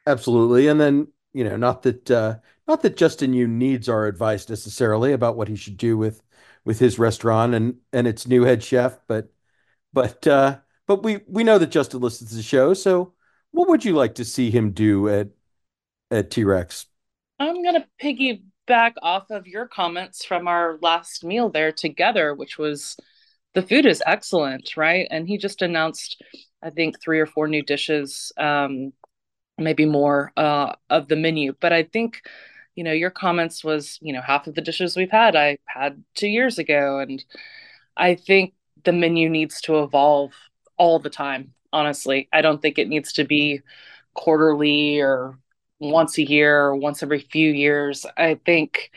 Absolutely. 0.05 0.67
And 0.67 0.79
then, 0.79 1.07
you 1.33 1.43
know, 1.43 1.55
not 1.55 1.83
that 1.83 2.09
uh 2.11 2.35
not 2.67 2.81
that 2.83 2.97
Justin 2.97 3.33
Yu 3.33 3.47
needs 3.47 3.89
our 3.89 4.05
advice 4.05 4.49
necessarily 4.49 5.13
about 5.13 5.37
what 5.37 5.47
he 5.47 5.55
should 5.55 5.77
do 5.77 5.97
with 5.97 6.21
with 6.65 6.79
his 6.79 6.99
restaurant 6.99 7.53
and 7.53 7.77
and 7.93 8.07
its 8.07 8.27
new 8.27 8.43
head 8.43 8.63
chef, 8.63 8.99
but 9.07 9.31
but 9.93 10.25
uh 10.27 10.59
but 10.87 11.03
we 11.03 11.19
we 11.27 11.43
know 11.43 11.57
that 11.57 11.71
Justin 11.71 12.01
listens 12.01 12.31
to 12.31 12.35
the 12.37 12.43
show, 12.43 12.73
so 12.73 13.13
what 13.51 13.69
would 13.69 13.85
you 13.85 13.93
like 13.93 14.15
to 14.15 14.25
see 14.25 14.51
him 14.51 14.71
do 14.71 15.07
at 15.09 15.29
at 16.11 16.31
T-Rex? 16.31 16.87
I'm 17.39 17.63
going 17.63 17.75
to 17.75 17.87
piggyback 18.69 18.93
off 19.01 19.29
of 19.29 19.47
your 19.47 19.67
comments 19.67 20.23
from 20.25 20.47
our 20.47 20.77
last 20.81 21.23
meal 21.23 21.49
there 21.49 21.71
together, 21.71 22.33
which 22.33 22.57
was 22.57 22.97
the 23.53 23.61
food 23.61 23.85
is 23.85 24.03
excellent, 24.05 24.77
right? 24.77 25.07
And 25.09 25.27
he 25.27 25.37
just 25.37 25.61
announced, 25.61 26.21
I 26.61 26.69
think, 26.69 27.01
three 27.01 27.19
or 27.19 27.25
four 27.25 27.47
new 27.47 27.63
dishes, 27.63 28.31
um, 28.37 28.93
maybe 29.57 29.85
more 29.85 30.31
uh, 30.37 30.73
of 30.89 31.07
the 31.07 31.15
menu. 31.15 31.53
But 31.59 31.73
I 31.73 31.83
think, 31.83 32.21
you 32.75 32.83
know, 32.83 32.91
your 32.91 33.09
comments 33.09 33.63
was, 33.63 33.97
you 34.01 34.13
know, 34.13 34.21
half 34.21 34.47
of 34.47 34.55
the 34.55 34.61
dishes 34.61 34.95
we've 34.95 35.11
had 35.11 35.35
I 35.35 35.57
had 35.65 36.03
two 36.15 36.27
years 36.27 36.59
ago, 36.59 36.99
and 36.99 37.23
I 37.97 38.15
think 38.15 38.53
the 38.83 38.93
menu 38.93 39.29
needs 39.29 39.61
to 39.61 39.79
evolve 39.83 40.33
all 40.77 40.99
the 40.99 41.09
time. 41.09 41.53
Honestly, 41.73 42.29
I 42.31 42.41
don't 42.41 42.61
think 42.61 42.79
it 42.79 42.87
needs 42.87 43.13
to 43.13 43.25
be 43.25 43.61
quarterly 44.13 44.99
or 44.99 45.37
once 45.79 46.17
a 46.17 46.23
year 46.23 46.75
once 46.75 47.03
every 47.03 47.19
few 47.19 47.51
years. 47.51 48.05
I 48.17 48.39
think 48.45 48.91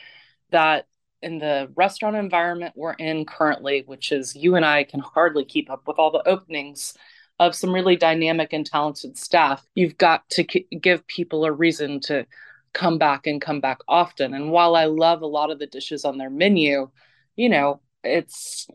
that 0.50 0.86
in 1.22 1.38
the 1.38 1.70
restaurant 1.76 2.16
environment 2.16 2.74
we're 2.76 2.94
in 2.94 3.24
currently, 3.24 3.84
which 3.86 4.12
is 4.12 4.34
you 4.34 4.56
and 4.56 4.64
I 4.64 4.84
can 4.84 5.00
hardly 5.00 5.44
keep 5.44 5.70
up 5.70 5.86
with 5.86 5.98
all 5.98 6.10
the 6.10 6.28
openings 6.28 6.94
of 7.38 7.54
some 7.54 7.72
really 7.72 7.96
dynamic 7.96 8.52
and 8.52 8.66
talented 8.66 9.16
staff, 9.16 9.64
you've 9.74 9.98
got 9.98 10.28
to 10.30 10.44
give 10.44 11.06
people 11.06 11.44
a 11.44 11.52
reason 11.52 12.00
to 12.00 12.26
come 12.72 12.98
back 12.98 13.26
and 13.26 13.40
come 13.40 13.60
back 13.60 13.78
often. 13.88 14.34
And 14.34 14.50
while 14.50 14.76
I 14.76 14.84
love 14.86 15.22
a 15.22 15.26
lot 15.26 15.50
of 15.50 15.58
the 15.58 15.66
dishes 15.66 16.04
on 16.04 16.18
their 16.18 16.30
menu, 16.30 16.90
you 17.36 17.48
know, 17.48 17.80
it's 18.04 18.66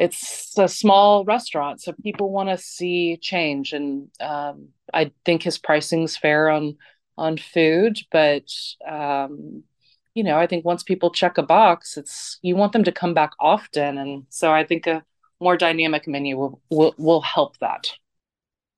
it's 0.00 0.56
a 0.56 0.66
small 0.66 1.24
restaurant, 1.26 1.82
so 1.82 1.92
people 2.02 2.30
want 2.30 2.48
to 2.48 2.56
see 2.56 3.18
change. 3.18 3.74
And 3.74 4.08
um, 4.18 4.68
I 4.94 5.12
think 5.26 5.42
his 5.42 5.58
pricing's 5.58 6.16
fair 6.16 6.48
on 6.48 6.76
on 7.18 7.36
food, 7.36 7.98
but 8.10 8.48
um, 8.88 9.62
you 10.14 10.24
know, 10.24 10.38
I 10.38 10.46
think 10.46 10.64
once 10.64 10.82
people 10.82 11.10
check 11.10 11.36
a 11.36 11.42
box, 11.42 11.98
it's 11.98 12.38
you 12.40 12.56
want 12.56 12.72
them 12.72 12.84
to 12.84 12.92
come 12.92 13.12
back 13.12 13.32
often, 13.38 13.98
and 13.98 14.24
so 14.30 14.50
I 14.50 14.64
think 14.64 14.86
a 14.86 15.04
more 15.38 15.58
dynamic 15.58 16.08
menu 16.08 16.38
will 16.38 16.62
will, 16.70 16.94
will 16.96 17.20
help 17.20 17.58
that. 17.58 17.92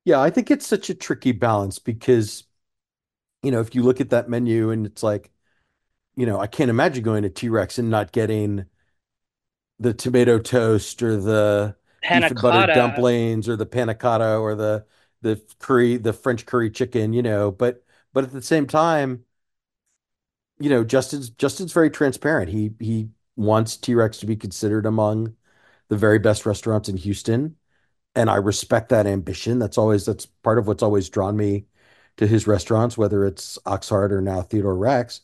Yeah, 0.05 0.21
I 0.21 0.31
think 0.31 0.51
it's 0.51 0.67
such 0.67 0.91
a 0.91 0.95
tricky 0.95 1.31
balance 1.31 1.79
because, 1.79 2.43
you 3.45 3.53
know, 3.53 3.61
if 3.61 3.77
you 3.77 3.85
look 3.85 4.01
at 4.01 4.11
that 4.11 4.29
menu 4.29 4.71
and 4.71 4.87
it's 4.87 5.05
like, 5.05 5.31
you 6.17 6.27
know, 6.27 6.41
I 6.41 6.49
can't 6.49 6.71
imagine 6.71 7.05
going 7.05 7.23
to 7.23 7.31
T-Rex 7.31 7.79
and 7.79 7.89
not 7.89 8.11
getting 8.11 8.65
the 9.83 9.95
tomato 9.95 10.39
toast 10.39 11.03
or 11.03 11.17
the 11.17 11.77
beef 12.09 12.31
and 12.31 12.41
butter 12.41 12.65
dumplings 12.65 13.49
or 13.49 13.57
the 13.57 13.67
panna 13.67 13.95
cotta 13.95 14.37
or 14.39 14.55
the 14.55 14.87
the 15.23 15.41
curry, 15.61 15.97
the 15.99 16.13
French 16.13 16.47
curry 16.47 16.71
chicken, 16.71 17.13
you 17.13 17.23
know, 17.23 17.51
but 17.51 17.85
but 18.13 18.25
at 18.25 18.33
the 18.33 18.43
same 18.43 18.67
time, 18.67 19.25
you 20.59 20.71
know, 20.71 20.85
Justin's 20.85 21.31
Justin's 21.31 21.73
very 21.73 21.91
transparent. 21.91 22.51
He 22.51 22.73
he 22.81 23.11
wants 23.37 23.77
T-Rex 23.77 24.19
to 24.19 24.27
be 24.27 24.37
considered 24.37 24.87
among 24.87 25.37
the 25.89 25.97
very 25.97 26.19
best 26.19 26.47
restaurants 26.47 26.89
in 26.89 26.97
Houston, 26.97 27.57
and 28.17 28.31
I 28.31 28.37
respect 28.37 28.91
that 28.91 29.07
ambition. 29.07 29.59
That's 29.59 29.79
always 29.79 30.07
that's 30.07 30.27
part 30.27 30.59
of 30.59 30.69
what's 30.69 30.83
always 30.83 31.11
drawn 31.11 31.37
me 31.37 31.67
to 32.19 32.27
his 32.27 32.47
restaurants, 32.47 32.99
whether 32.99 33.27
it's 33.27 33.59
Oxheart 33.67 34.13
or 34.13 34.21
now 34.21 34.43
Theodore 34.43 34.77
Rex. 34.77 35.23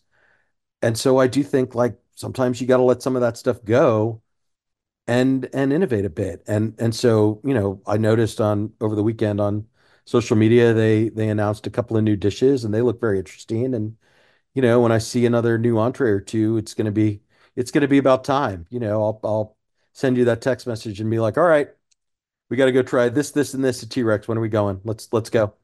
And 0.82 0.98
so 0.98 1.18
I 1.18 1.26
do 1.28 1.42
think 1.44 1.74
like 1.74 1.98
sometimes 2.16 2.60
you 2.60 2.66
got 2.66 2.78
to 2.78 2.84
let 2.84 3.02
some 3.02 3.16
of 3.16 3.22
that 3.22 3.36
stuff 3.36 3.64
go 3.64 4.22
and 5.08 5.50
and 5.54 5.72
innovate 5.72 6.06
a 6.06 6.10
bit. 6.10 6.44
And 6.48 6.76
and 6.80 6.94
so, 6.96 7.40
you 7.44 7.54
know, 7.54 7.82
I 7.88 7.98
noticed 7.98 8.40
on 8.42 8.74
over 8.82 8.96
the 8.96 9.04
weekend 9.04 9.40
on 9.42 9.68
social 10.06 10.36
media 10.36 10.74
they 10.74 11.10
they 11.10 11.30
announced 11.30 11.66
a 11.68 11.70
couple 11.70 11.96
of 11.98 12.04
new 12.04 12.16
dishes 12.16 12.64
and 12.64 12.74
they 12.74 12.82
look 12.82 13.00
very 13.00 13.18
interesting. 13.20 13.74
And 13.74 13.98
you 14.54 14.62
know, 14.62 14.80
when 14.80 14.92
I 14.92 14.98
see 14.98 15.26
another 15.26 15.58
new 15.58 15.78
entree 15.78 16.10
or 16.10 16.20
two, 16.20 16.58
it's 16.58 16.74
gonna 16.74 16.92
be 16.92 17.22
it's 17.56 17.72
gonna 17.72 17.88
be 17.88 17.98
about 17.98 18.24
time. 18.24 18.66
You 18.70 18.80
know, 18.80 19.02
I'll 19.04 19.20
I'll 19.24 19.58
send 19.94 20.16
you 20.18 20.26
that 20.26 20.42
text 20.42 20.66
message 20.66 21.00
and 21.00 21.10
be 21.10 21.20
like, 21.20 21.38
all 21.38 21.44
right, 21.48 21.68
we 22.50 22.56
got 22.56 22.66
to 22.66 22.72
go 22.72 22.82
try 22.82 23.08
this, 23.08 23.30
this, 23.32 23.54
and 23.54 23.64
this 23.64 23.82
at 23.82 23.90
T-Rex. 23.90 24.28
When 24.28 24.38
are 24.38 24.40
we 24.40 24.48
going? 24.48 24.80
Let's 24.84 25.12
let's 25.12 25.30
go. 25.30 25.54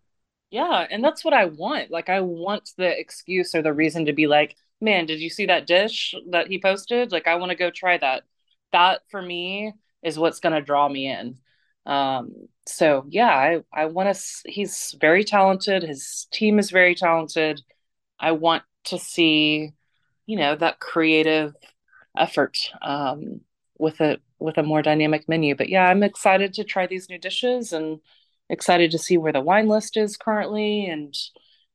Yeah, 0.50 0.86
and 0.90 1.02
that's 1.02 1.24
what 1.24 1.34
I 1.34 1.46
want. 1.46 1.90
Like 1.90 2.08
I 2.08 2.20
want 2.20 2.70
the 2.76 2.98
excuse 2.98 3.54
or 3.54 3.62
the 3.62 3.72
reason 3.72 4.06
to 4.06 4.12
be 4.12 4.26
like, 4.26 4.56
man, 4.80 5.06
did 5.06 5.20
you 5.20 5.30
see 5.30 5.46
that 5.46 5.66
dish 5.66 6.14
that 6.30 6.46
he 6.48 6.60
posted? 6.60 7.10
Like 7.12 7.26
I 7.26 7.34
want 7.36 7.50
to 7.50 7.56
go 7.56 7.70
try 7.70 7.98
that 7.98 8.24
that 8.74 9.00
for 9.10 9.22
me 9.22 9.72
is 10.02 10.18
what's 10.18 10.40
going 10.40 10.54
to 10.54 10.60
draw 10.60 10.88
me 10.88 11.08
in. 11.08 11.38
Um, 11.86 12.48
so 12.66 13.06
yeah, 13.08 13.28
I, 13.28 13.62
I 13.72 13.86
want 13.86 14.14
to, 14.14 14.20
he's 14.50 14.94
very 15.00 15.24
talented. 15.24 15.82
His 15.82 16.26
team 16.32 16.58
is 16.58 16.70
very 16.70 16.94
talented. 16.94 17.62
I 18.18 18.32
want 18.32 18.62
to 18.84 18.98
see, 18.98 19.72
you 20.26 20.36
know, 20.36 20.56
that 20.56 20.80
creative 20.80 21.54
effort, 22.16 22.58
um, 22.82 23.40
with 23.78 24.00
a, 24.00 24.18
with 24.38 24.58
a 24.58 24.62
more 24.62 24.82
dynamic 24.82 25.28
menu. 25.28 25.54
But 25.54 25.68
yeah, 25.68 25.88
I'm 25.88 26.02
excited 26.02 26.54
to 26.54 26.64
try 26.64 26.86
these 26.86 27.08
new 27.08 27.18
dishes 27.18 27.72
and 27.72 28.00
excited 28.48 28.90
to 28.90 28.98
see 28.98 29.18
where 29.18 29.32
the 29.32 29.40
wine 29.40 29.68
list 29.68 29.96
is 29.96 30.16
currently. 30.16 30.86
And 30.86 31.14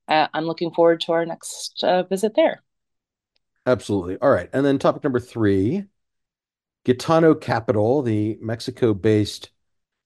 uh, 0.07 0.27
I'm 0.33 0.45
looking 0.45 0.71
forward 0.71 1.01
to 1.01 1.11
our 1.13 1.25
next 1.25 1.83
uh, 1.83 2.03
visit 2.03 2.35
there. 2.35 2.63
Absolutely. 3.65 4.17
All 4.21 4.31
right. 4.31 4.49
And 4.53 4.65
then 4.65 4.79
topic 4.79 5.03
number 5.03 5.19
three 5.19 5.85
Gitano 6.89 7.39
Capital, 7.39 8.01
the 8.01 8.39
Mexico 8.41 8.95
based 8.95 9.51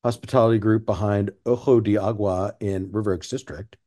hospitality 0.04 0.60
group 0.60 0.86
behind 0.86 1.32
Ojo 1.46 1.80
de 1.80 1.98
Agua 1.98 2.56
in 2.60 2.92
River 2.92 3.14
Oaks 3.14 3.30
District, 3.30 3.78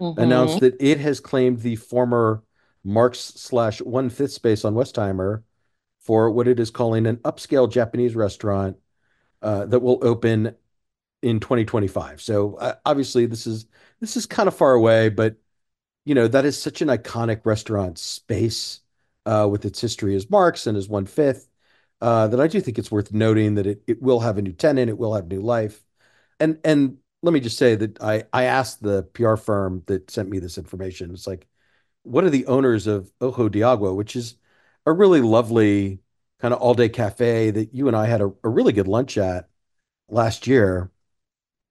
mm-hmm. 0.00 0.20
announced 0.20 0.60
that 0.60 0.76
it 0.80 1.00
has 1.00 1.18
claimed 1.18 1.60
the 1.60 1.74
former 1.74 2.44
Marks 2.84 3.18
slash 3.18 3.80
one 3.80 4.08
fifth 4.08 4.32
space 4.32 4.64
on 4.64 4.74
Westheimer 4.74 5.42
for 6.00 6.30
what 6.30 6.46
it 6.46 6.60
is 6.60 6.70
calling 6.70 7.06
an 7.06 7.16
upscale 7.18 7.68
Japanese 7.68 8.14
restaurant 8.14 8.76
uh, 9.42 9.64
that 9.64 9.80
will 9.80 9.98
open 10.02 10.54
in 11.22 11.40
2025. 11.40 12.20
So 12.20 12.54
uh, 12.56 12.74
obviously 12.84 13.26
this 13.26 13.48
is 13.48 13.66
this 14.00 14.16
is 14.16 14.26
kind 14.26 14.46
of 14.46 14.56
far 14.56 14.74
away, 14.74 15.08
but 15.08 15.36
you 16.04 16.14
know 16.14 16.28
that 16.28 16.44
is 16.44 16.60
such 16.60 16.82
an 16.82 16.88
iconic 16.88 17.46
restaurant 17.46 17.98
space 17.98 18.80
uh, 19.26 19.48
with 19.50 19.64
its 19.64 19.80
history 19.80 20.14
as 20.14 20.30
Marks 20.30 20.68
and 20.68 20.76
as 20.76 20.88
one 20.88 21.06
fifth 21.06 21.48
Uh, 22.04 22.26
that 22.28 22.38
I 22.40 22.48
do 22.48 22.60
think 22.60 22.78
it's 22.78 22.90
worth 22.90 23.12
noting 23.14 23.54
that 23.54 23.66
it, 23.66 23.82
it 23.86 24.02
will 24.02 24.20
have 24.20 24.36
a 24.36 24.42
new 24.42 24.52
tenant, 24.52 24.90
it 24.90 24.98
will 24.98 25.14
have 25.14 25.26
new 25.26 25.40
life. 25.40 25.82
And 26.40 26.60
and 26.64 26.98
let 27.22 27.32
me 27.32 27.40
just 27.40 27.58
say 27.58 27.76
that 27.76 28.02
I 28.02 28.24
I 28.32 28.44
asked 28.44 28.82
the 28.82 29.04
PR 29.14 29.36
firm 29.38 29.82
that 29.86 30.10
sent 30.10 30.28
me 30.30 30.38
this 30.38 30.58
information. 30.58 31.12
It's 31.12 31.26
like, 31.26 31.48
what 32.04 32.24
are 32.24 32.30
the 32.30 32.46
owners 32.46 32.86
of 32.88 33.12
Ojo 33.22 33.48
de 33.48 33.62
Agua, 33.62 33.94
which 33.94 34.16
is 34.16 34.36
a 34.86 34.92
really 34.92 35.22
lovely 35.22 36.00
kind 36.40 36.54
of 36.54 36.60
all 36.60 36.74
day 36.74 36.88
cafe 36.90 37.50
that 37.52 37.74
you 37.74 37.88
and 37.88 37.96
I 37.96 38.06
had 38.06 38.20
a, 38.22 38.32
a 38.44 38.50
really 38.50 38.72
good 38.74 38.88
lunch 38.88 39.18
at 39.18 39.48
last 40.08 40.46
year, 40.46 40.92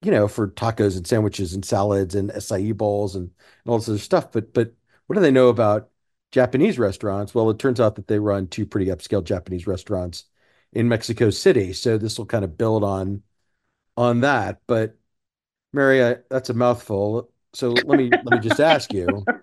you 0.02 0.10
know, 0.10 0.28
for 0.28 0.48
tacos 0.48 0.96
and 0.96 1.06
sandwiches 1.06 1.54
and 1.54 1.64
salads 1.64 2.14
and 2.14 2.30
acai 2.30 2.76
bowls 2.76 3.16
and, 3.16 3.24
and 3.24 3.70
all 3.72 3.78
this 3.78 3.88
other 3.88 3.98
stuff. 3.98 4.32
But 4.32 4.52
but 4.54 4.74
what 5.06 5.14
do 5.16 5.22
they 5.22 5.30
know 5.30 5.48
about 5.48 5.90
Japanese 6.34 6.80
restaurants. 6.80 7.32
Well, 7.32 7.48
it 7.50 7.60
turns 7.60 7.78
out 7.78 7.94
that 7.94 8.08
they 8.08 8.18
run 8.18 8.48
two 8.48 8.66
pretty 8.66 8.90
upscale 8.90 9.22
Japanese 9.22 9.68
restaurants 9.68 10.24
in 10.72 10.88
Mexico 10.88 11.30
City. 11.30 11.72
So 11.72 11.96
this 11.96 12.18
will 12.18 12.26
kind 12.26 12.44
of 12.44 12.58
build 12.58 12.82
on 12.82 13.22
on 13.96 14.22
that. 14.22 14.60
But 14.66 14.96
Mary, 15.72 16.04
I, 16.04 16.16
that's 16.28 16.50
a 16.50 16.54
mouthful. 16.54 17.30
So 17.52 17.70
let 17.70 17.86
me 17.86 18.10
let 18.10 18.42
me 18.42 18.48
just 18.48 18.60
ask 18.60 18.92
you. 18.92 19.24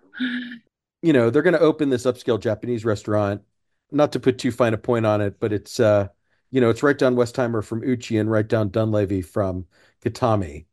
You 1.04 1.14
know, 1.14 1.32
they're 1.32 1.42
going 1.42 1.56
to 1.56 1.60
open 1.60 1.90
this 1.90 2.04
upscale 2.04 2.40
Japanese 2.40 2.86
restaurant. 2.86 3.42
Not 3.92 4.12
to 4.12 4.20
put 4.20 4.38
too 4.38 4.52
fine 4.52 4.76
a 4.76 4.78
point 4.78 5.04
on 5.04 5.20
it, 5.20 5.40
but 5.40 5.52
it's 5.52 5.80
uh, 5.80 6.10
you 6.52 6.62
know, 6.62 6.70
it's 6.70 6.84
right 6.84 6.96
down 6.96 7.16
Westheimer 7.16 7.64
from 7.64 7.84
Uchi 7.84 8.20
and 8.20 8.30
right 8.30 8.48
down 8.48 8.70
Dunlavy 8.70 9.26
from 9.26 9.66
Katami. 10.06 10.66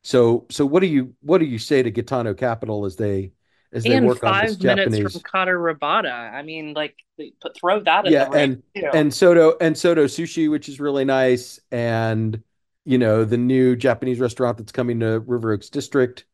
So 0.00 0.46
so 0.50 0.64
what 0.64 0.80
do 0.80 0.86
you 0.86 1.14
what 1.20 1.36
do 1.36 1.44
you 1.44 1.58
say 1.58 1.82
to 1.82 1.92
Gitano 1.92 2.34
Capital 2.34 2.86
as 2.86 2.96
they 2.96 3.32
as 3.74 3.82
they 3.82 3.94
and 3.96 4.06
work 4.06 4.22
on 4.22 4.46
this 4.46 4.60
minutes 4.60 4.92
Japanese. 4.92 5.12
from 5.12 5.20
Kata 5.22 5.50
Robata. 5.50 6.32
I 6.32 6.42
mean, 6.42 6.72
like 6.74 6.96
put 7.42 7.56
throw 7.56 7.80
that 7.80 8.06
in 8.06 8.12
yeah, 8.12 8.30
and 8.32 8.62
too. 8.74 8.88
and 8.94 9.12
Soto 9.12 9.56
and 9.60 9.76
Soto 9.76 10.04
Sushi, 10.04 10.50
which 10.50 10.68
is 10.68 10.80
really 10.80 11.04
nice, 11.04 11.58
and 11.70 12.40
you 12.84 12.98
know 12.98 13.24
the 13.24 13.36
new 13.36 13.76
Japanese 13.76 14.20
restaurant 14.20 14.58
that's 14.58 14.72
coming 14.72 15.00
to 15.00 15.20
River 15.20 15.52
Oaks 15.52 15.68
District. 15.68 16.24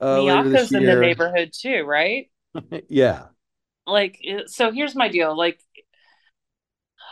Uh, 0.00 0.18
Miyaka's 0.18 0.72
in 0.72 0.84
the 0.84 0.96
neighborhood 0.96 1.52
too, 1.52 1.84
right? 1.84 2.30
yeah. 2.88 3.26
Like 3.86 4.20
so, 4.46 4.70
here's 4.70 4.94
my 4.94 5.08
deal. 5.08 5.36
Like, 5.36 5.60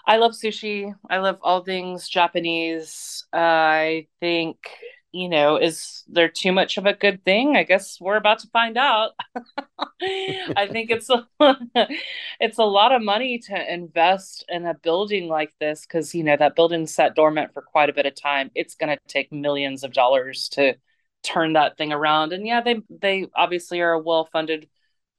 I 0.07 0.19
love 0.19 0.33
sushi. 0.33 0.93
I 1.09 1.19
love 1.19 1.39
all 1.43 1.63
things 1.63 2.09
Japanese. 2.09 3.25
Uh, 3.33 3.37
I 3.37 4.07
think 4.21 4.59
you 5.17 5.31
know, 5.31 5.57
is 5.57 6.05
there 6.09 6.29
too 6.29 6.53
much 6.53 6.77
of 6.77 6.85
a 6.85 6.93
good 6.93 7.25
thing? 7.25 7.57
I 7.57 7.63
guess 7.63 7.99
we're 8.01 8.17
about 8.17 8.41
to 8.41 8.49
find 8.49 8.77
out. 8.77 9.13
I 10.03 10.69
think 10.71 10.91
it's 10.91 11.09
a, 11.09 11.27
it's 12.39 12.59
a 12.59 12.65
lot 12.65 12.93
of 12.93 13.03
money 13.03 13.39
to 13.39 13.73
invest 13.73 14.45
in 14.49 14.67
a 14.67 14.75
building 14.75 15.29
like 15.29 15.55
this 15.59 15.87
because 15.87 16.15
you 16.15 16.23
know 16.23 16.37
that 16.37 16.55
building's 16.55 16.95
sat 16.95 17.15
dormant 17.15 17.55
for 17.55 17.63
quite 17.63 17.89
a 17.89 17.95
bit 17.95 18.05
of 18.05 18.15
time. 18.15 18.51
It's 18.55 18.75
going 18.75 18.95
to 18.95 19.01
take 19.09 19.33
millions 19.33 19.85
of 19.85 19.95
dollars 19.95 20.51
to 20.51 20.75
turn 21.23 21.55
that 21.55 21.79
thing 21.79 21.93
around. 21.93 22.35
And 22.35 22.47
yeah, 22.47 22.61
they 22.61 22.83
they 22.91 23.27
obviously 23.35 23.81
are 23.81 23.93
a 23.93 23.99
well 23.99 24.29
funded 24.31 24.69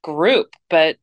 group, 0.04 0.54
but 0.70 0.98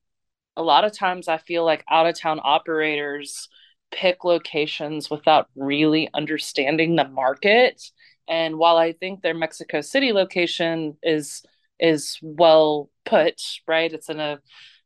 a 0.57 0.63
lot 0.63 0.85
of 0.85 0.97
times 0.97 1.27
I 1.27 1.39
feel 1.39 1.65
like 1.65 1.85
out 1.91 2.07
of 2.07 2.19
town 2.19 2.41
operators 2.43 3.49
pick 3.91 4.25
locations 4.25 5.11
without 5.11 5.49
really 5.57 6.09
understanding 6.15 6.95
the 6.95 7.09
market. 7.09 7.91
And 8.28 8.57
while 8.57 8.76
I 8.76 8.93
think 8.93 9.23
their 9.23 9.35
Mexico 9.35 9.81
City 9.81 10.12
location 10.12 10.97
is 11.02 11.43
is 11.81 12.19
well 12.23 12.90
put, 13.04 13.43
right? 13.66 13.93
It's 13.93 14.09
in 14.09 14.21
a 14.21 14.40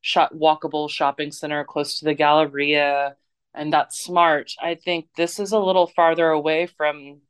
walkable 0.07 0.89
shopping 0.91 1.33
center 1.33 1.65
close 1.65 1.99
to 1.99 2.05
the 2.05 2.15
Galleria, 2.15 3.17
and 3.55 3.73
that's 3.73 4.03
smart. 4.03 4.53
I 4.61 4.75
think 4.75 5.09
this 5.17 5.39
is 5.39 5.53
a 5.53 5.59
little 5.59 5.87
farther 5.87 6.29
away 6.29 6.67
from 6.67 7.21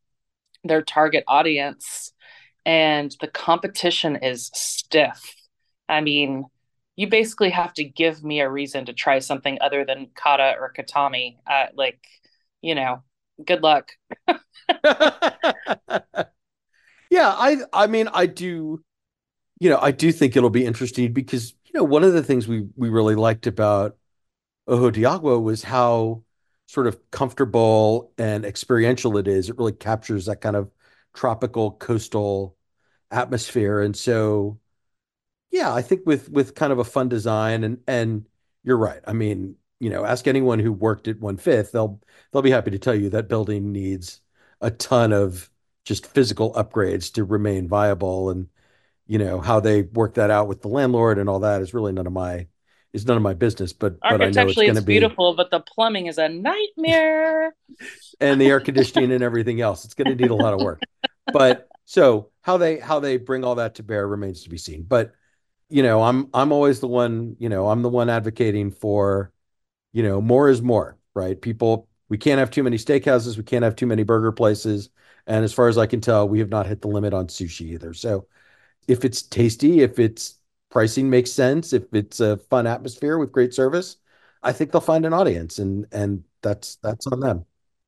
their 0.65 0.83
target 0.83 1.25
audience, 1.27 2.12
and 2.65 3.15
the 3.21 3.29
competition 3.29 4.17
is 4.17 4.50
stiff. 4.55 5.35
I 5.88 6.00
mean, 6.00 6.45
you 6.97 7.09
basically 7.09 7.50
have 7.50 7.73
to 7.75 7.85
give 7.85 8.25
me 8.25 8.41
a 8.41 8.50
reason 8.50 8.87
to 8.87 8.93
try 8.93 9.21
something 9.21 9.59
other 9.61 9.85
than 9.85 10.11
kata 10.15 10.57
or 10.59 10.73
katami. 10.77 11.37
Uh, 11.47 11.67
like, 11.75 12.00
you 12.61 12.75
know, 12.75 13.03
good 13.45 13.62
luck. 13.62 13.92
yeah, 14.28 14.35
I 17.11 17.59
I 17.73 17.87
mean, 17.87 18.09
I 18.09 18.26
do, 18.26 18.83
you 19.61 19.71
know, 19.71 19.78
I 19.80 19.92
do 19.92 20.12
think 20.12 20.37
it'll 20.37 20.50
be 20.50 20.66
interesting 20.66 21.12
because 21.12 21.54
you 21.66 21.73
know 21.75 21.85
one 21.85 22.04
of 22.04 22.12
the 22.14 22.23
things 22.23 22.49
we 22.49 22.68
we 22.76 22.88
really 22.90 23.14
liked 23.16 23.47
about 23.47 23.97
Ojo 24.68 24.90
de 24.90 25.04
Agua 25.07 25.40
was 25.40 25.64
how 25.64 26.25
sort 26.66 26.87
of 26.88 26.99
comfortable 27.12 28.12
and 28.18 28.45
experiential 28.47 29.18
it 29.18 29.28
is. 29.28 29.50
It 29.50 29.59
really 29.59 29.73
captures 29.73 30.26
that 30.26 30.40
kind 30.42 30.57
of 30.57 30.71
tropical 31.14 31.73
coastal 31.73 32.57
atmosphere, 33.11 33.80
and 33.83 33.97
so 33.97 34.61
yeah, 35.50 35.73
I 35.75 35.83
think 35.83 36.02
with 36.07 36.28
with 36.30 36.54
kind 36.54 36.73
of 36.73 36.78
a 36.78 36.85
fun 36.85 37.09
design 37.09 37.64
and 37.64 37.78
and 37.87 38.26
you're 38.64 38.78
right. 38.78 39.00
I 39.07 39.12
mean, 39.14 39.57
you 39.81 39.91
know, 39.91 40.05
ask 40.05 40.27
anyone 40.27 40.59
who 40.59 40.73
worked 40.73 41.09
at 41.09 41.21
One 41.21 41.37
Fifth, 41.37 41.73
they'll 41.73 42.01
they'll 42.33 42.43
be 42.43 42.51
happy 42.51 42.71
to 42.73 42.79
tell 42.79 42.95
you 42.95 43.11
that 43.11 43.29
building 43.29 43.73
needs 43.73 44.21
a 44.61 44.71
ton 44.71 45.13
of 45.13 45.51
just 45.85 46.07
physical 46.07 46.53
upgrades 46.55 47.13
to 47.15 47.25
remain 47.25 47.69
viable. 47.69 48.31
And 48.31 48.49
you 49.07 49.19
know 49.19 49.41
how 49.41 49.61
they 49.61 49.83
work 49.83 50.15
that 50.15 50.31
out 50.31 50.49
with 50.49 50.63
the 50.63 50.69
landlord 50.69 51.19
and 51.19 51.29
all 51.29 51.41
that 51.41 51.63
is 51.63 51.75
really 51.75 51.93
none 51.93 52.07
of 52.07 52.13
my 52.13 52.47
is 52.93 53.07
none 53.07 53.17
of 53.17 53.23
my 53.23 53.35
business. 53.35 53.73
But 53.73 53.99
but 54.01 54.21
I 54.21 54.31
know 54.31 54.49
it's 54.49 54.57
going 54.57 54.75
to 54.75 54.83
be 54.83 54.99
beautiful, 54.99 55.35
but 55.35 55.51
the 55.51 55.61
plumbing 55.61 56.07
is 56.07 56.19
a 56.19 56.29
nightmare. 56.29 57.55
and 58.21 58.41
the 58.41 58.47
air 58.47 58.61
conditioning 58.61 59.13
and 59.13 59.23
everything 59.23 59.61
else, 59.61 59.85
it's 59.85 59.95
going 59.95 60.09
to 60.09 60.21
need 60.21 60.31
a 60.31 60.35
lot 60.35 60.55
of 60.55 60.61
work. 60.61 60.83
But 61.33 61.69
so 61.85 62.31
how 62.43 62.57
they 62.57 62.79
how 62.79 63.01
they 63.01 63.17
bring 63.17 63.45
all 63.45 63.57
that 63.57 63.77
to 63.77 63.83
bear 63.83 64.07
remains 64.07 64.43
to 64.43 64.51
be 64.51 64.59
seen. 64.59 64.83
But 64.83 65.13
you 65.69 65.83
know, 65.83 66.03
I'm 66.03 66.29
I'm 66.33 66.53
always 66.53 66.81
the 66.81 66.89
one, 66.89 67.37
you 67.39 67.49
know, 67.49 67.69
I'm 67.69 67.83
the 67.83 67.89
one 67.89 68.09
advocating 68.09 68.71
for, 68.71 69.33
you 69.92 70.02
know, 70.02 70.21
more 70.21 70.49
is 70.49 70.62
more, 70.62 70.97
right? 71.14 71.40
People, 71.40 71.88
we 72.09 72.18
can't 72.18 72.38
have 72.38 72.50
too 72.50 72.62
many 72.62 72.76
steakhouses, 72.76 73.37
we 73.37 73.45
can't 73.45 73.64
have 73.64 73.76
too 73.76 73.87
many 73.87 74.02
burger 74.02 74.33
places, 74.33 74.90
and 75.26 75.45
as 75.45 75.52
far 75.52 75.68
as 75.68 75.78
I 75.78 75.87
can 75.87 76.00
tell, 76.00 76.28
we 76.28 76.38
have 76.40 76.49
not 76.49 76.66
hit 76.66 76.80
the 76.83 76.88
limit 76.88 77.12
on 77.14 77.28
sushi 77.28 77.62
either. 77.73 77.92
So, 77.95 78.26
if 78.87 79.04
it's 79.04 79.23
tasty, 79.23 79.80
if 79.83 79.99
it's 79.99 80.38
pricing 80.71 81.11
makes 81.11 81.30
sense, 81.30 81.73
if 81.73 81.85
it's 81.92 82.21
a 82.21 82.37
fun 82.37 82.66
atmosphere 82.66 83.18
with 83.18 83.33
great 83.33 83.54
service, 83.54 83.96
I 84.42 84.53
think 84.53 84.72
they'll 84.72 84.81
find 84.81 85.05
an 85.05 85.12
audience, 85.12 85.59
and 85.59 85.87
and 85.92 86.24
that's 86.42 86.77
that's 86.77 87.07
on 87.09 87.20
them. 87.20 87.44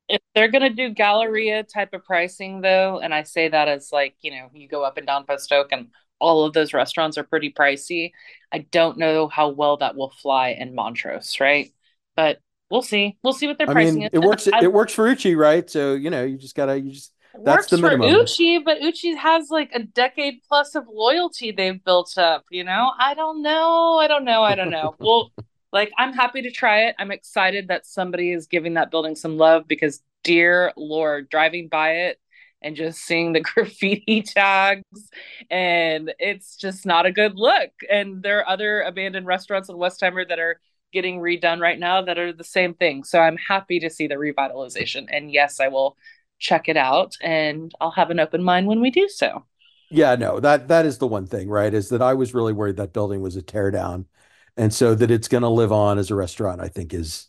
If 0.09 0.21
they're 0.35 0.49
gonna 0.49 0.69
do 0.69 0.89
Galleria 0.89 1.63
type 1.63 1.93
of 1.93 2.03
pricing 2.03 2.61
though, 2.61 2.99
and 2.99 3.13
I 3.13 3.23
say 3.23 3.47
that 3.47 3.67
as 3.67 3.91
like 3.91 4.15
you 4.21 4.31
know 4.31 4.49
you 4.53 4.67
go 4.67 4.83
up 4.83 4.97
and 4.97 5.07
down 5.07 5.25
Post 5.25 5.51
Oak 5.51 5.69
and 5.71 5.87
all 6.19 6.45
of 6.45 6.53
those 6.53 6.73
restaurants 6.73 7.17
are 7.17 7.23
pretty 7.23 7.51
pricey. 7.51 8.11
I 8.51 8.59
don't 8.59 8.97
know 8.97 9.27
how 9.27 9.49
well 9.49 9.77
that 9.77 9.95
will 9.95 10.11
fly 10.11 10.49
in 10.49 10.75
Montrose, 10.75 11.39
right? 11.39 11.73
But 12.21 12.37
we'll 12.69 12.83
see. 12.83 13.17
We'll 13.23 13.33
see 13.33 13.47
what 13.47 13.57
their 13.57 13.67
I 13.67 13.73
pricing 13.73 13.95
mean, 13.95 14.03
is. 14.03 14.09
It 14.13 14.19
works. 14.19 14.47
I, 14.47 14.61
it 14.61 14.71
works 14.71 14.93
for 14.93 15.07
Uchi, 15.07 15.35
right? 15.35 15.67
So 15.67 15.93
you 15.93 16.11
know, 16.11 16.23
you 16.23 16.37
just 16.37 16.55
gotta 16.55 16.79
you 16.79 16.91
just. 16.91 17.13
That's 17.43 17.67
the 17.67 17.77
minimum. 17.77 18.11
for 18.11 18.19
Uchi, 18.19 18.59
but 18.59 18.81
Uchi 18.81 19.15
has 19.15 19.49
like 19.49 19.71
a 19.73 19.81
decade 19.81 20.43
plus 20.47 20.75
of 20.75 20.83
loyalty 20.87 21.51
they've 21.51 21.83
built 21.83 22.15
up. 22.17 22.43
You 22.51 22.63
know, 22.63 22.91
I 22.99 23.15
don't 23.15 23.41
know. 23.41 23.97
I 23.97 24.07
don't 24.07 24.25
know. 24.25 24.43
I 24.43 24.53
don't 24.53 24.69
know. 24.69 24.95
well, 24.99 25.31
like 25.71 25.91
I'm 25.97 26.13
happy 26.13 26.43
to 26.43 26.51
try 26.51 26.83
it. 26.87 26.95
I'm 26.99 27.09
excited 27.09 27.69
that 27.69 27.87
somebody 27.87 28.33
is 28.33 28.45
giving 28.45 28.75
that 28.75 28.91
building 28.91 29.15
some 29.15 29.37
love 29.37 29.67
because, 29.67 30.01
dear 30.23 30.73
Lord, 30.75 31.29
driving 31.29 31.69
by 31.69 31.91
it 31.91 32.19
and 32.61 32.75
just 32.75 32.99
seeing 32.99 33.33
the 33.33 33.39
graffiti 33.55 34.21
tags 34.21 35.09
and 35.49 36.13
it's 36.19 36.55
just 36.55 36.85
not 36.85 37.05
a 37.05 37.11
good 37.11 37.35
look 37.35 37.71
and 37.89 38.21
there 38.21 38.39
are 38.39 38.49
other 38.49 38.81
abandoned 38.81 39.25
restaurants 39.25 39.69
in 39.69 39.75
westheimer 39.75 40.27
that 40.27 40.37
are 40.37 40.59
getting 40.91 41.19
redone 41.19 41.59
right 41.59 41.79
now 41.79 42.01
that 42.01 42.17
are 42.17 42.33
the 42.33 42.43
same 42.43 42.73
thing 42.73 43.03
so 43.03 43.19
i'm 43.19 43.37
happy 43.37 43.79
to 43.79 43.89
see 43.89 44.07
the 44.07 44.15
revitalization 44.15 45.05
and 45.09 45.31
yes 45.31 45.59
i 45.59 45.67
will 45.67 45.97
check 46.39 46.67
it 46.67 46.77
out 46.77 47.15
and 47.21 47.71
i'll 47.79 47.91
have 47.91 48.09
an 48.09 48.19
open 48.19 48.43
mind 48.43 48.67
when 48.67 48.81
we 48.81 48.89
do 48.89 49.07
so 49.09 49.45
yeah 49.89 50.15
no 50.15 50.39
that 50.39 50.67
that 50.67 50.85
is 50.85 50.97
the 50.97 51.07
one 51.07 51.25
thing 51.25 51.49
right 51.49 51.73
is 51.73 51.89
that 51.89 52.01
i 52.01 52.13
was 52.13 52.33
really 52.33 52.53
worried 52.53 52.77
that 52.77 52.93
building 52.93 53.21
was 53.21 53.35
a 53.35 53.41
tear 53.41 53.71
down 53.71 54.05
and 54.57 54.73
so 54.73 54.95
that 54.95 55.11
it's 55.11 55.27
going 55.27 55.43
to 55.43 55.49
live 55.49 55.71
on 55.71 55.97
as 55.97 56.11
a 56.11 56.15
restaurant 56.15 56.61
i 56.61 56.67
think 56.67 56.93
is 56.93 57.27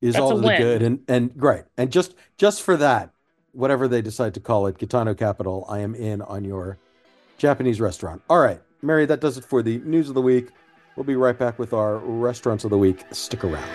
is 0.00 0.14
That's 0.14 0.22
all 0.22 0.38
the 0.38 0.56
good 0.56 0.82
and 0.82 1.00
and 1.08 1.36
great 1.36 1.64
and 1.76 1.90
just 1.90 2.14
just 2.38 2.62
for 2.62 2.76
that 2.76 3.12
whatever 3.56 3.88
they 3.88 4.02
decide 4.02 4.34
to 4.34 4.40
call 4.40 4.66
it, 4.66 4.78
Gitano 4.78 5.16
Capital, 5.16 5.66
I 5.68 5.80
am 5.80 5.94
in 5.94 6.20
on 6.22 6.44
your 6.44 6.78
Japanese 7.38 7.80
restaurant. 7.80 8.22
All 8.28 8.38
right, 8.38 8.60
Mary, 8.82 9.06
that 9.06 9.20
does 9.20 9.38
it 9.38 9.44
for 9.44 9.62
the 9.62 9.78
news 9.78 10.08
of 10.08 10.14
the 10.14 10.22
week. 10.22 10.50
We'll 10.96 11.04
be 11.04 11.16
right 11.16 11.38
back 11.38 11.58
with 11.58 11.74
our 11.74 11.98
restaurants 11.98 12.64
of 12.64 12.70
the 12.70 12.78
week. 12.78 13.04
Stick 13.12 13.44
around. 13.44 13.68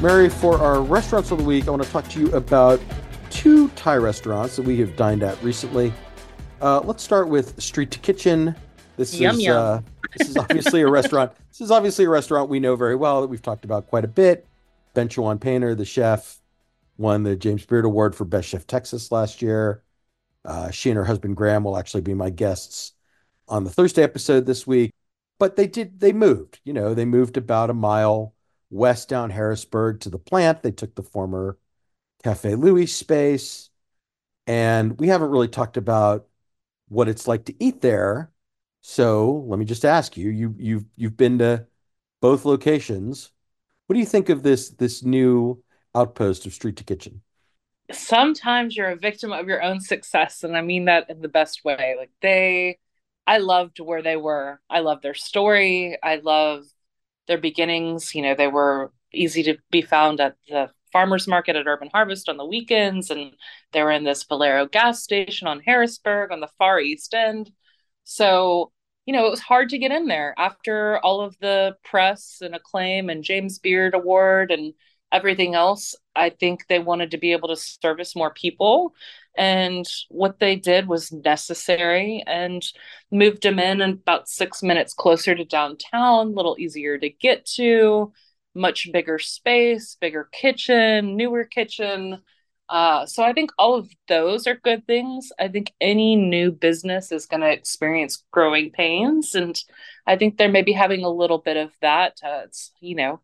Mary, 0.00 0.30
for 0.30 0.58
our 0.58 0.80
restaurants 0.80 1.32
of 1.32 1.38
the 1.38 1.44
week, 1.44 1.66
I 1.66 1.70
want 1.70 1.82
to 1.82 1.90
talk 1.90 2.08
to 2.10 2.20
you 2.20 2.30
about 2.32 2.80
two 3.28 3.68
Thai 3.70 3.96
restaurants 3.96 4.56
that 4.56 4.62
we 4.62 4.78
have 4.78 4.96
dined 4.96 5.22
at 5.22 5.42
recently. 5.42 5.92
Uh, 6.62 6.80
let's 6.80 7.02
start 7.02 7.28
with 7.28 7.60
Street 7.60 7.90
to 7.90 7.98
Kitchen. 7.98 8.54
This 8.96 9.18
yum, 9.18 9.36
is 9.36 9.42
yum. 9.42 9.56
Uh, 9.56 9.80
this 10.16 10.28
is 10.28 10.36
obviously 10.36 10.82
a 10.82 10.88
restaurant. 10.88 11.32
This 11.50 11.60
is 11.60 11.70
obviously 11.70 12.04
a 12.04 12.10
restaurant 12.10 12.48
we 12.48 12.60
know 12.60 12.76
very 12.76 12.96
well 12.96 13.20
that 13.20 13.28
we've 13.28 13.42
talked 13.42 13.64
about 13.64 13.88
quite 13.88 14.04
a 14.04 14.08
bit. 14.08 14.46
Benchawan 14.94 15.40
Painter, 15.40 15.74
the 15.74 15.84
chef, 15.84 16.40
won 16.96 17.22
the 17.22 17.36
James 17.36 17.66
Beard 17.66 17.84
Award 17.84 18.14
for 18.14 18.24
Best 18.24 18.48
Chef 18.48 18.66
Texas 18.66 19.12
last 19.12 19.42
year. 19.42 19.82
Uh, 20.44 20.70
she 20.70 20.90
and 20.90 20.96
her 20.96 21.04
husband 21.04 21.36
Graham 21.36 21.64
will 21.64 21.76
actually 21.76 22.00
be 22.00 22.14
my 22.14 22.30
guests 22.30 22.92
on 23.48 23.64
the 23.64 23.70
Thursday 23.70 24.02
episode 24.02 24.46
this 24.46 24.66
week. 24.66 24.92
But 25.38 25.56
they 25.56 25.66
did 25.66 26.00
they 26.00 26.12
moved, 26.12 26.60
you 26.64 26.72
know, 26.72 26.94
they 26.94 27.04
moved 27.04 27.36
about 27.36 27.68
a 27.68 27.74
mile 27.74 28.34
west 28.70 29.08
down 29.08 29.30
Harrisburg 29.30 30.00
to 30.00 30.10
the 30.10 30.18
plant. 30.18 30.62
They 30.62 30.70
took 30.70 30.94
the 30.94 31.02
former 31.02 31.58
Cafe 32.24 32.54
Louie 32.54 32.86
space. 32.86 33.70
And 34.46 34.98
we 34.98 35.08
haven't 35.08 35.30
really 35.30 35.48
talked 35.48 35.76
about 35.76 36.26
what 36.88 37.08
it's 37.08 37.28
like 37.28 37.44
to 37.46 37.54
eat 37.62 37.80
there. 37.82 38.30
So 38.88 39.44
let 39.48 39.58
me 39.58 39.64
just 39.64 39.84
ask 39.84 40.16
you, 40.16 40.30
you 40.30 40.54
you've 40.56 40.84
you've 40.94 41.16
been 41.16 41.40
to 41.40 41.66
both 42.20 42.44
locations. 42.44 43.32
What 43.86 43.94
do 43.94 43.98
you 43.98 44.06
think 44.06 44.28
of 44.28 44.44
this 44.44 44.70
this 44.70 45.02
new 45.02 45.60
outpost 45.92 46.46
of 46.46 46.54
street 46.54 46.76
to 46.76 46.84
kitchen? 46.84 47.20
Sometimes 47.90 48.76
you're 48.76 48.90
a 48.90 48.96
victim 48.96 49.32
of 49.32 49.48
your 49.48 49.60
own 49.60 49.80
success, 49.80 50.44
and 50.44 50.56
I 50.56 50.60
mean 50.60 50.84
that 50.84 51.10
in 51.10 51.20
the 51.20 51.26
best 51.26 51.64
way. 51.64 51.96
Like 51.98 52.12
they 52.22 52.78
I 53.26 53.38
loved 53.38 53.80
where 53.80 54.02
they 54.02 54.16
were. 54.16 54.60
I 54.70 54.80
love 54.80 55.02
their 55.02 55.14
story. 55.14 55.98
I 56.00 56.20
love 56.22 56.62
their 57.26 57.38
beginnings. 57.38 58.14
You 58.14 58.22
know, 58.22 58.34
they 58.36 58.46
were 58.46 58.92
easy 59.12 59.42
to 59.42 59.58
be 59.72 59.82
found 59.82 60.20
at 60.20 60.36
the 60.48 60.70
farmers 60.92 61.26
market 61.26 61.56
at 61.56 61.66
Urban 61.66 61.90
Harvest 61.92 62.28
on 62.28 62.36
the 62.36 62.46
weekends, 62.46 63.10
and 63.10 63.32
they 63.72 63.82
were 63.82 63.90
in 63.90 64.04
this 64.04 64.22
Valero 64.22 64.64
gas 64.68 65.02
station 65.02 65.48
on 65.48 65.58
Harrisburg 65.58 66.30
on 66.30 66.38
the 66.38 66.50
far 66.56 66.78
east 66.78 67.14
end. 67.14 67.50
So, 68.04 68.70
you 69.06 69.12
know, 69.12 69.26
it 69.26 69.30
was 69.30 69.40
hard 69.40 69.70
to 69.70 69.78
get 69.78 69.92
in 69.92 70.06
there 70.06 70.34
after 70.36 70.98
all 70.98 71.20
of 71.20 71.38
the 71.38 71.76
press 71.84 72.38
and 72.42 72.54
acclaim 72.54 73.08
and 73.08 73.24
James 73.24 73.58
Beard 73.58 73.94
Award 73.94 74.50
and 74.50 74.74
everything 75.12 75.54
else. 75.54 75.94
I 76.14 76.30
think 76.30 76.66
they 76.68 76.80
wanted 76.80 77.12
to 77.12 77.18
be 77.18 77.32
able 77.32 77.48
to 77.48 77.56
service 77.56 78.16
more 78.16 78.32
people. 78.32 78.94
And 79.36 79.86
what 80.08 80.40
they 80.40 80.56
did 80.56 80.88
was 80.88 81.12
necessary 81.12 82.24
and 82.26 82.66
moved 83.12 83.42
them 83.42 83.58
in 83.58 83.80
about 83.80 84.28
six 84.28 84.62
minutes 84.62 84.92
closer 84.94 85.34
to 85.34 85.44
downtown, 85.44 86.28
a 86.28 86.30
little 86.30 86.56
easier 86.58 86.98
to 86.98 87.08
get 87.08 87.46
to 87.56 88.12
much 88.54 88.90
bigger 88.92 89.18
space, 89.18 89.96
bigger 90.00 90.28
kitchen, 90.32 91.16
newer 91.16 91.44
kitchen. 91.44 92.22
Uh, 92.68 93.06
so 93.06 93.22
I 93.22 93.32
think 93.32 93.50
all 93.58 93.76
of 93.76 93.88
those 94.08 94.46
are 94.46 94.56
good 94.56 94.86
things. 94.86 95.30
I 95.38 95.48
think 95.48 95.72
any 95.80 96.16
new 96.16 96.50
business 96.50 97.12
is 97.12 97.26
going 97.26 97.42
to 97.42 97.50
experience 97.52 98.24
growing 98.32 98.72
pains, 98.72 99.34
and 99.36 99.56
I 100.06 100.16
think 100.16 100.36
they're 100.36 100.48
maybe 100.48 100.72
having 100.72 101.04
a 101.04 101.10
little 101.10 101.38
bit 101.38 101.56
of 101.56 101.70
that. 101.80 102.18
Uh, 102.24 102.42
it's 102.44 102.72
you 102.80 102.96
know 102.96 103.20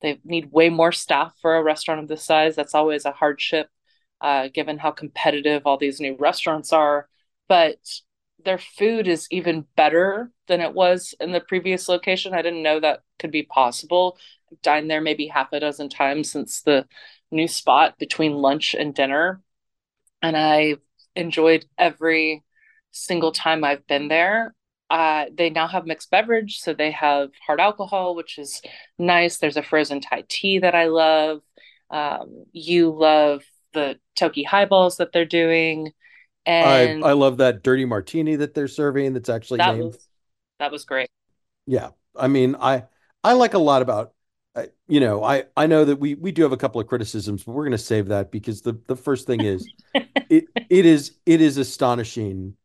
they 0.00 0.18
need 0.24 0.50
way 0.50 0.70
more 0.70 0.92
staff 0.92 1.34
for 1.42 1.56
a 1.56 1.62
restaurant 1.62 2.00
of 2.00 2.08
this 2.08 2.24
size. 2.24 2.56
That's 2.56 2.74
always 2.74 3.04
a 3.04 3.12
hardship, 3.12 3.68
uh, 4.22 4.48
given 4.52 4.78
how 4.78 4.92
competitive 4.92 5.62
all 5.66 5.76
these 5.76 6.00
new 6.00 6.16
restaurants 6.18 6.72
are. 6.72 7.06
But 7.48 7.78
their 8.44 8.58
food 8.58 9.08
is 9.08 9.26
even 9.30 9.66
better 9.76 10.30
than 10.48 10.60
it 10.60 10.72
was 10.72 11.14
in 11.20 11.32
the 11.32 11.40
previous 11.40 11.88
location. 11.88 12.32
I 12.32 12.42
didn't 12.42 12.62
know 12.62 12.80
that 12.80 13.00
could 13.18 13.30
be 13.30 13.42
possible. 13.42 14.16
I've 14.50 14.62
dined 14.62 14.90
there 14.90 15.00
maybe 15.00 15.26
half 15.26 15.52
a 15.52 15.60
dozen 15.60 15.88
times 15.88 16.30
since 16.30 16.62
the 16.62 16.86
new 17.30 17.48
spot 17.48 17.98
between 17.98 18.34
lunch 18.34 18.74
and 18.74 18.94
dinner. 18.94 19.40
And 20.22 20.36
I 20.36 20.76
enjoyed 21.14 21.66
every 21.78 22.44
single 22.92 23.32
time 23.32 23.64
I've 23.64 23.86
been 23.86 24.08
there. 24.08 24.54
Uh, 24.88 25.26
they 25.36 25.50
now 25.50 25.66
have 25.66 25.84
mixed 25.84 26.10
beverage, 26.10 26.60
so 26.60 26.72
they 26.72 26.92
have 26.92 27.30
hard 27.44 27.60
alcohol, 27.60 28.14
which 28.14 28.38
is 28.38 28.62
nice. 28.98 29.38
There's 29.38 29.56
a 29.56 29.62
frozen 29.62 30.00
Thai 30.00 30.24
tea 30.28 30.60
that 30.60 30.74
I 30.74 30.86
love. 30.86 31.40
Um, 31.90 32.44
you 32.52 32.90
love 32.90 33.42
the 33.72 33.98
Toki 34.14 34.44
highballs 34.44 34.98
that 34.98 35.12
they're 35.12 35.24
doing, 35.24 35.92
and 36.44 37.04
I 37.04 37.12
love 37.12 37.38
that 37.38 37.62
dirty 37.64 37.84
martini 37.84 38.36
that 38.36 38.54
they're 38.54 38.68
serving 38.68 39.14
that's 39.14 39.28
actually 39.28 39.58
that 39.58 39.74
named. 39.74 39.86
was 39.86 40.08
that 40.60 40.70
was 40.70 40.84
great. 40.84 41.08
Yeah. 41.66 41.90
I 42.14 42.28
mean, 42.28 42.56
I 42.58 42.84
I 43.22 43.32
like 43.32 43.54
a 43.54 43.58
lot 43.58 43.82
about 43.82 44.12
you 44.88 45.00
know, 45.00 45.22
I 45.22 45.44
I 45.56 45.66
know 45.66 45.84
that 45.84 45.96
we 45.96 46.14
we 46.14 46.32
do 46.32 46.42
have 46.42 46.52
a 46.52 46.56
couple 46.56 46.80
of 46.80 46.86
criticisms, 46.86 47.44
but 47.44 47.52
we're 47.52 47.64
going 47.64 47.72
to 47.72 47.78
save 47.78 48.08
that 48.08 48.30
because 48.30 48.62
the 48.62 48.80
the 48.86 48.96
first 48.96 49.26
thing 49.26 49.42
is 49.42 49.68
it 50.28 50.46
it 50.70 50.86
is 50.86 51.16
it 51.26 51.40
is 51.40 51.58
astonishing 51.58 52.56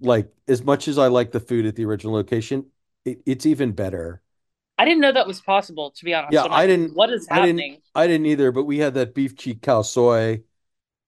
like 0.00 0.32
as 0.48 0.62
much 0.62 0.88
as 0.88 0.98
I 0.98 1.08
like 1.08 1.32
the 1.32 1.40
food 1.40 1.66
at 1.66 1.76
the 1.76 1.84
original 1.84 2.14
location, 2.14 2.66
it, 3.04 3.20
it's 3.26 3.46
even 3.46 3.72
better. 3.72 4.22
I 4.78 4.84
didn't 4.84 5.00
know 5.00 5.12
that 5.12 5.26
was 5.26 5.40
possible, 5.40 5.90
to 5.90 6.04
be 6.04 6.14
honest. 6.14 6.32
Yeah, 6.32 6.44
I 6.50 6.66
like, 6.66 6.68
didn't 6.68 6.94
what 6.94 7.10
is 7.10 7.26
I 7.30 7.40
didn't 7.40 7.60
happening? 7.60 7.82
I 7.94 8.06
didn't 8.06 8.26
either, 8.26 8.52
but 8.52 8.64
we 8.64 8.78
had 8.78 8.94
that 8.94 9.14
beef 9.14 9.36
cheek 9.36 9.60
khao 9.60 9.84
soi, 9.84 10.42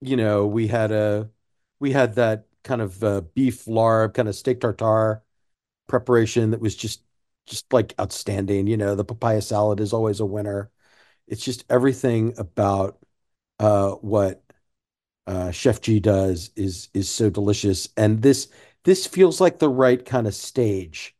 you 0.01 0.17
know, 0.17 0.47
we 0.47 0.69
had 0.69 0.93
a 0.93 1.31
we 1.81 1.93
had 1.93 2.15
that 2.17 2.47
kind 2.65 2.83
of 2.83 3.03
uh, 3.05 3.23
beef 3.35 3.67
larb, 3.67 4.15
kind 4.15 4.29
of 4.29 4.35
steak 4.37 4.61
tartare 4.61 5.23
preparation 5.89 6.51
that 6.53 6.61
was 6.61 6.77
just 6.77 7.03
just 7.51 7.73
like 7.75 7.95
outstanding. 8.01 8.69
You 8.69 8.79
know, 8.79 8.97
the 8.97 9.05
papaya 9.07 9.43
salad 9.43 9.81
is 9.81 9.95
always 9.95 10.21
a 10.21 10.27
winner. 10.27 10.71
It's 11.29 11.45
just 11.45 11.65
everything 11.71 12.35
about 12.39 12.99
uh, 13.61 13.93
what 13.93 14.43
uh, 15.27 15.51
Chef 15.51 15.81
G 15.81 16.01
does 16.01 16.51
is 16.57 16.89
is 16.95 17.09
so 17.11 17.31
delicious, 17.31 17.89
and 17.97 18.23
this 18.23 18.49
this 18.85 19.07
feels 19.07 19.41
like 19.41 19.59
the 19.59 19.69
right 19.69 20.05
kind 20.05 20.27
of 20.27 20.35
stage 20.35 21.17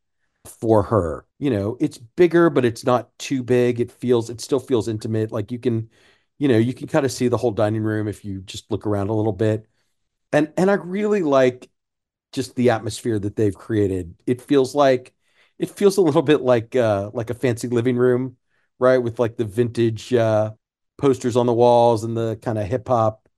for 0.47 0.83
her. 0.85 1.27
You 1.39 1.51
know, 1.51 1.77
it's 1.81 1.99
bigger, 1.99 2.51
but 2.51 2.65
it's 2.65 2.85
not 2.85 3.17
too 3.19 3.43
big. 3.43 3.81
It 3.81 3.93
feels 3.93 4.31
it 4.31 4.41
still 4.41 4.61
feels 4.61 4.89
intimate. 4.89 5.33
Like 5.33 5.53
you 5.53 5.59
can, 5.59 5.91
you 6.39 6.49
know, 6.49 6.59
you 6.59 6.75
can 6.75 6.89
kind 6.89 7.05
of 7.07 7.13
see 7.13 7.29
the 7.29 7.37
whole 7.39 7.53
dining 7.53 7.83
room 7.83 8.09
if 8.09 8.25
you 8.25 8.41
just 8.43 8.71
look 8.71 8.87
around 8.87 9.09
a 9.11 9.15
little 9.15 9.33
bit. 9.33 9.67
And 10.33 10.53
and 10.57 10.71
I 10.71 10.75
really 10.75 11.23
like 11.23 11.71
just 12.33 12.57
the 12.57 12.71
atmosphere 12.71 13.19
that 13.19 13.37
they've 13.37 13.55
created. 13.55 14.15
It 14.27 14.43
feels 14.43 14.75
like 14.75 15.15
it 15.61 15.71
feels 15.71 15.99
a 15.99 16.03
little 16.03 16.23
bit 16.23 16.43
like 16.43 16.77
uh 16.77 17.11
like 17.15 17.31
a 17.31 17.35
fancy 17.35 17.69
living 17.69 17.99
room, 17.99 18.39
right? 18.81 18.99
With 18.99 19.21
like 19.21 19.37
the 19.39 19.47
vintage 19.47 20.15
uh 20.15 20.53
posters 20.99 21.37
on 21.37 21.47
the 21.47 21.55
walls 21.55 22.05
and 22.05 22.17
the 22.17 22.39
kind 22.43 22.59
of 22.59 22.67
hip 22.67 22.89
hop 22.89 23.29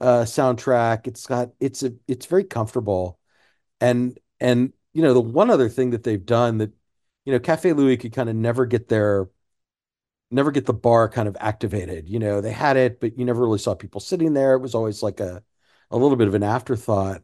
uh 0.00 0.22
soundtrack. 0.24 1.06
It's 1.08 1.26
got 1.26 1.50
it's 1.60 1.82
a 1.84 1.94
it's 2.08 2.26
very 2.26 2.44
comfortable. 2.44 3.18
And 3.80 4.18
and 4.40 4.72
you 4.94 5.02
know, 5.02 5.14
the 5.14 5.20
one 5.22 5.50
other 5.50 5.68
thing 5.70 5.90
that 5.90 6.04
they've 6.04 6.24
done 6.24 6.58
that 6.58 6.72
you 7.26 7.32
know, 7.32 7.40
Cafe 7.40 7.72
Louie 7.74 7.96
could 7.98 8.14
kind 8.14 8.30
of 8.30 8.36
never 8.36 8.66
get 8.66 8.88
their 8.88 9.28
never 10.30 10.50
get 10.50 10.66
the 10.66 10.72
bar 10.74 11.08
kind 11.08 11.28
of 11.28 11.36
activated. 11.40 12.08
You 12.08 12.18
know, 12.18 12.40
they 12.40 12.52
had 12.52 12.76
it, 12.76 13.00
but 13.00 13.18
you 13.18 13.24
never 13.24 13.42
really 13.42 13.58
saw 13.58 13.74
people 13.74 14.00
sitting 14.00 14.32
there. 14.34 14.54
It 14.54 14.60
was 14.60 14.74
always 14.74 15.02
like 15.02 15.20
a 15.20 15.42
a 15.90 15.96
little 15.96 16.16
bit 16.16 16.28
of 16.28 16.34
an 16.34 16.42
afterthought. 16.42 17.22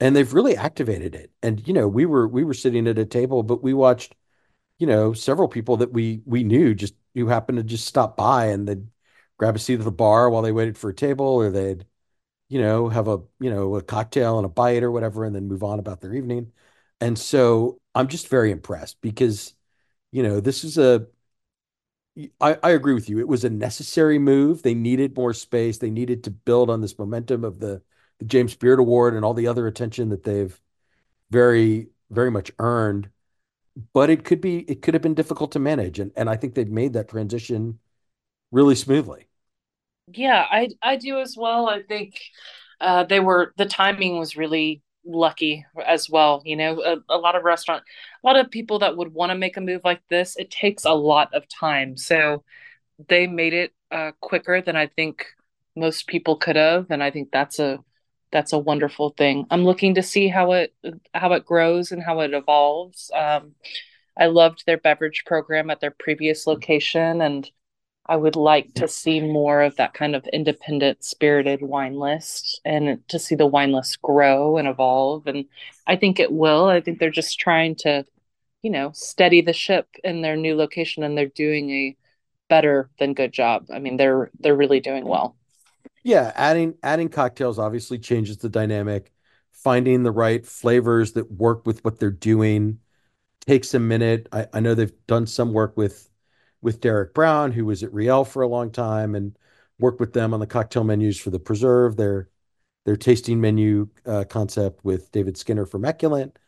And 0.00 0.14
they've 0.14 0.32
really 0.32 0.56
activated 0.56 1.14
it. 1.14 1.32
And 1.42 1.66
you 1.66 1.74
know, 1.74 1.88
we 1.88 2.06
were 2.06 2.28
we 2.28 2.44
were 2.44 2.54
sitting 2.54 2.86
at 2.86 2.98
a 2.98 3.04
table, 3.06 3.42
but 3.42 3.62
we 3.62 3.74
watched, 3.74 4.14
you 4.78 4.86
know, 4.86 5.12
several 5.12 5.48
people 5.48 5.78
that 5.78 5.92
we 5.92 6.22
we 6.26 6.44
knew 6.44 6.74
just 6.74 6.94
who 7.14 7.28
happened 7.28 7.58
to 7.58 7.64
just 7.64 7.86
stop 7.86 8.16
by 8.16 8.46
and 8.46 8.68
they'd 8.68 8.88
grab 9.38 9.56
a 9.56 9.58
seat 9.58 9.78
at 9.80 9.84
the 9.84 9.92
bar 9.92 10.30
while 10.30 10.42
they 10.42 10.52
waited 10.52 10.78
for 10.78 10.90
a 10.90 10.94
table, 10.94 11.26
or 11.26 11.50
they'd, 11.50 11.86
you 12.48 12.60
know, 12.60 12.88
have 12.88 13.08
a, 13.08 13.18
you 13.40 13.50
know, 13.50 13.76
a 13.76 13.82
cocktail 13.82 14.38
and 14.38 14.46
a 14.46 14.48
bite 14.48 14.82
or 14.84 14.90
whatever, 14.92 15.24
and 15.24 15.34
then 15.36 15.48
move 15.48 15.62
on 15.64 15.78
about 15.80 16.00
their 16.00 16.14
evening. 16.14 16.52
And 17.00 17.18
so 17.18 17.80
I'm 17.94 18.08
just 18.08 18.28
very 18.28 18.50
impressed 18.52 19.00
because, 19.02 19.54
you 20.12 20.22
know, 20.24 20.40
this 20.40 20.64
is 20.64 20.78
a 20.78 21.08
I, 22.40 22.58
I 22.62 22.70
agree 22.70 22.94
with 22.94 23.08
you. 23.08 23.18
It 23.20 23.28
was 23.28 23.44
a 23.44 23.50
necessary 23.50 24.18
move. 24.18 24.62
They 24.62 24.74
needed 24.74 25.16
more 25.16 25.32
space. 25.32 25.78
They 25.78 25.90
needed 25.90 26.24
to 26.24 26.30
build 26.30 26.68
on 26.70 26.80
this 26.80 26.98
momentum 26.98 27.44
of 27.44 27.60
the, 27.60 27.82
the 28.18 28.24
James 28.24 28.54
Beard 28.54 28.78
Award 28.78 29.14
and 29.14 29.24
all 29.24 29.34
the 29.34 29.46
other 29.46 29.66
attention 29.66 30.08
that 30.10 30.24
they've 30.24 30.58
very, 31.30 31.88
very 32.10 32.30
much 32.30 32.50
earned. 32.58 33.10
But 33.92 34.10
it 34.10 34.24
could 34.24 34.40
be, 34.40 34.58
it 34.60 34.82
could 34.82 34.94
have 34.94 35.02
been 35.02 35.14
difficult 35.14 35.52
to 35.52 35.58
manage. 35.58 36.00
And, 36.00 36.10
and 36.16 36.28
I 36.28 36.36
think 36.36 36.54
they've 36.54 36.68
made 36.68 36.94
that 36.94 37.08
transition 37.08 37.78
really 38.50 38.74
smoothly. 38.74 39.28
Yeah, 40.12 40.46
I 40.50 40.70
I 40.82 40.96
do 40.96 41.20
as 41.20 41.36
well. 41.36 41.68
I 41.68 41.82
think 41.82 42.18
uh, 42.80 43.04
they 43.04 43.20
were 43.20 43.52
the 43.58 43.66
timing 43.66 44.18
was 44.18 44.36
really 44.36 44.82
lucky 45.04 45.66
as 45.86 46.08
well. 46.08 46.42
You 46.44 46.56
know, 46.56 46.82
a, 46.82 47.14
a 47.14 47.18
lot 47.18 47.36
of 47.36 47.44
restaurant, 47.44 47.82
a 48.22 48.26
lot 48.26 48.36
of 48.38 48.50
people 48.50 48.78
that 48.80 48.96
would 48.96 49.12
want 49.12 49.30
to 49.30 49.38
make 49.38 49.56
a 49.56 49.60
move 49.60 49.82
like 49.84 50.00
this, 50.08 50.36
it 50.36 50.50
takes 50.50 50.84
a 50.84 50.94
lot 50.94 51.34
of 51.34 51.48
time. 51.48 51.96
So 51.96 52.42
they 53.08 53.26
made 53.26 53.52
it 53.52 53.72
uh, 53.90 54.12
quicker 54.20 54.62
than 54.62 54.76
I 54.76 54.86
think 54.86 55.26
most 55.76 56.06
people 56.06 56.36
could 56.36 56.56
have, 56.56 56.86
and 56.90 57.02
I 57.02 57.10
think 57.10 57.30
that's 57.30 57.58
a 57.58 57.78
that's 58.30 58.52
a 58.52 58.58
wonderful 58.58 59.10
thing. 59.10 59.46
I'm 59.50 59.64
looking 59.64 59.94
to 59.94 60.02
see 60.02 60.28
how 60.28 60.52
it 60.52 60.74
how 61.14 61.32
it 61.32 61.46
grows 61.46 61.92
and 61.92 62.02
how 62.02 62.20
it 62.20 62.34
evolves. 62.34 63.10
Um, 63.14 63.54
I 64.18 64.26
loved 64.26 64.64
their 64.66 64.78
beverage 64.78 65.24
program 65.26 65.70
at 65.70 65.80
their 65.80 65.94
previous 65.98 66.46
location, 66.46 67.20
and 67.22 67.50
I 68.06 68.16
would 68.16 68.36
like 68.36 68.74
to 68.74 68.88
see 68.88 69.20
more 69.20 69.62
of 69.62 69.76
that 69.76 69.94
kind 69.94 70.16
of 70.16 70.26
independent 70.32 71.04
spirited 71.04 71.60
wine 71.62 71.94
list 71.94 72.60
and 72.64 73.06
to 73.08 73.18
see 73.18 73.34
the 73.34 73.46
wine 73.46 73.72
list 73.72 74.00
grow 74.02 74.56
and 74.56 74.66
evolve. 74.66 75.26
And 75.26 75.44
I 75.86 75.96
think 75.96 76.18
it 76.18 76.32
will. 76.32 76.66
I 76.66 76.80
think 76.80 76.98
they're 76.98 77.10
just 77.10 77.38
trying 77.38 77.76
to, 77.76 78.04
you 78.62 78.70
know, 78.70 78.92
steady 78.94 79.42
the 79.42 79.52
ship 79.52 79.88
in 80.04 80.22
their 80.22 80.36
new 80.36 80.56
location 80.56 81.02
and 81.02 81.16
they're 81.18 81.26
doing 81.26 81.70
a 81.70 81.96
better 82.48 82.90
than 82.98 83.14
good 83.14 83.32
job. 83.32 83.66
I 83.72 83.78
mean, 83.78 83.98
they're 83.98 84.30
they're 84.40 84.56
really 84.56 84.80
doing 84.80 85.06
well. 85.06 85.37
Yeah, 86.02 86.32
adding 86.34 86.74
adding 86.82 87.08
cocktails 87.08 87.58
obviously 87.58 87.98
changes 87.98 88.38
the 88.38 88.48
dynamic. 88.48 89.12
Finding 89.52 90.04
the 90.04 90.12
right 90.12 90.46
flavors 90.46 91.12
that 91.14 91.32
work 91.32 91.66
with 91.66 91.84
what 91.84 91.98
they're 91.98 92.10
doing 92.12 92.78
takes 93.46 93.74
a 93.74 93.80
minute. 93.80 94.28
I, 94.32 94.46
I 94.54 94.60
know 94.60 94.74
they've 94.74 95.06
done 95.06 95.26
some 95.26 95.52
work 95.52 95.76
with 95.76 96.10
with 96.62 96.80
Derek 96.80 97.14
Brown, 97.14 97.52
who 97.52 97.66
was 97.66 97.82
at 97.82 97.92
Riel 97.92 98.24
for 98.24 98.42
a 98.42 98.48
long 98.48 98.70
time, 98.72 99.14
and 99.14 99.36
worked 99.80 100.00
with 100.00 100.12
them 100.12 100.34
on 100.34 100.40
the 100.40 100.46
cocktail 100.46 100.84
menus 100.84 101.18
for 101.20 101.30
the 101.30 101.40
Preserve, 101.40 101.96
their 101.96 102.30
their 102.86 102.96
tasting 102.96 103.40
menu 103.40 103.88
uh, 104.06 104.24
concept 104.28 104.84
with 104.84 105.12
David 105.12 105.36
Skinner 105.38 105.66
from 105.66 105.84
Eculent. 105.84 106.38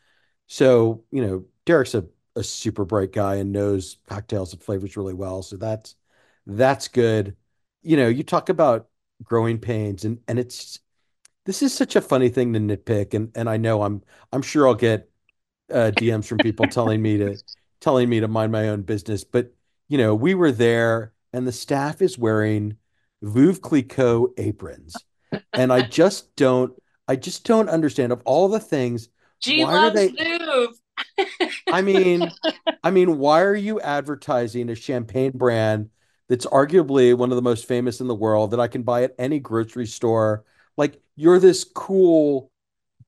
So, 0.47 1.03
you 1.11 1.21
know, 1.25 1.45
Derek's 1.65 1.95
a, 1.95 2.05
a 2.35 2.43
super 2.43 2.85
bright 2.85 3.13
guy 3.13 3.35
and 3.35 3.51
knows 3.51 3.97
cocktails 4.07 4.53
and 4.53 4.61
flavors 4.63 4.97
really 4.97 5.13
well. 5.13 5.43
So 5.43 5.57
that's 5.57 5.95
that's 6.47 6.87
good. 6.87 7.35
You 7.83 7.97
know, 7.97 8.07
you 8.09 8.23
talk 8.23 8.49
about 8.49 8.89
growing 9.23 9.59
pains 9.59 10.05
and 10.05 10.19
and 10.27 10.39
it's 10.39 10.79
this 11.45 11.61
is 11.61 11.73
such 11.73 11.95
a 11.95 12.01
funny 12.01 12.29
thing 12.29 12.53
to 12.53 12.59
nitpick 12.59 13.13
and 13.13 13.31
and 13.35 13.49
I 13.49 13.57
know 13.57 13.83
I'm 13.83 14.01
I'm 14.31 14.41
sure 14.41 14.67
I'll 14.67 14.75
get 14.75 15.11
uh, 15.71 15.91
DMs 15.95 16.25
from 16.25 16.37
people 16.39 16.67
telling 16.67 17.01
me 17.01 17.17
to 17.17 17.37
telling 17.81 18.09
me 18.09 18.19
to 18.19 18.27
mind 18.27 18.51
my 18.51 18.69
own 18.69 18.83
business. 18.83 19.23
But 19.23 19.53
you 19.87 19.97
know, 19.97 20.15
we 20.15 20.33
were 20.33 20.51
there, 20.51 21.13
and 21.33 21.47
the 21.47 21.51
staff 21.51 22.01
is 22.01 22.17
wearing 22.17 22.77
Veuve 23.23 23.61
Clicquot 23.61 24.33
aprons, 24.37 24.95
and 25.53 25.73
I 25.73 25.81
just 25.81 26.35
don't, 26.35 26.73
I 27.07 27.15
just 27.15 27.43
don't 27.45 27.69
understand. 27.69 28.11
Of 28.11 28.21
all 28.25 28.47
the 28.47 28.59
things, 28.59 29.09
G 29.41 29.63
why 29.63 29.75
are 29.77 29.91
they? 29.91 30.09
Louvre. 30.09 30.75
I 31.71 31.81
mean, 31.81 32.31
I 32.83 32.91
mean, 32.91 33.17
why 33.17 33.41
are 33.41 33.55
you 33.55 33.81
advertising 33.81 34.69
a 34.69 34.75
champagne 34.75 35.31
brand 35.31 35.89
that's 36.31 36.45
arguably 36.47 37.15
one 37.15 37.31
of 37.31 37.35
the 37.35 37.41
most 37.41 37.67
famous 37.67 38.01
in 38.01 38.07
the 38.07 38.15
world 38.15 38.51
that 38.51 38.59
I 38.59 38.67
can 38.67 38.81
buy 38.83 39.03
at 39.03 39.13
any 39.19 39.39
grocery 39.39 39.85
store? 39.85 40.43
Like, 40.77 40.99
you're 41.15 41.39
this 41.39 41.63
cool 41.63 42.49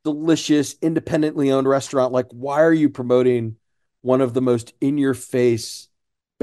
delicious, 0.04 0.76
independently 0.82 1.50
owned 1.50 1.68
restaurant. 1.68 2.12
Like, 2.12 2.28
why 2.32 2.62
are 2.62 2.74
you 2.74 2.90
promoting 2.90 3.56
one 4.02 4.20
of 4.22 4.34
the 4.34 4.42
most 4.42 4.74
in 4.82 4.98
your 4.98 5.14
face 5.14 5.88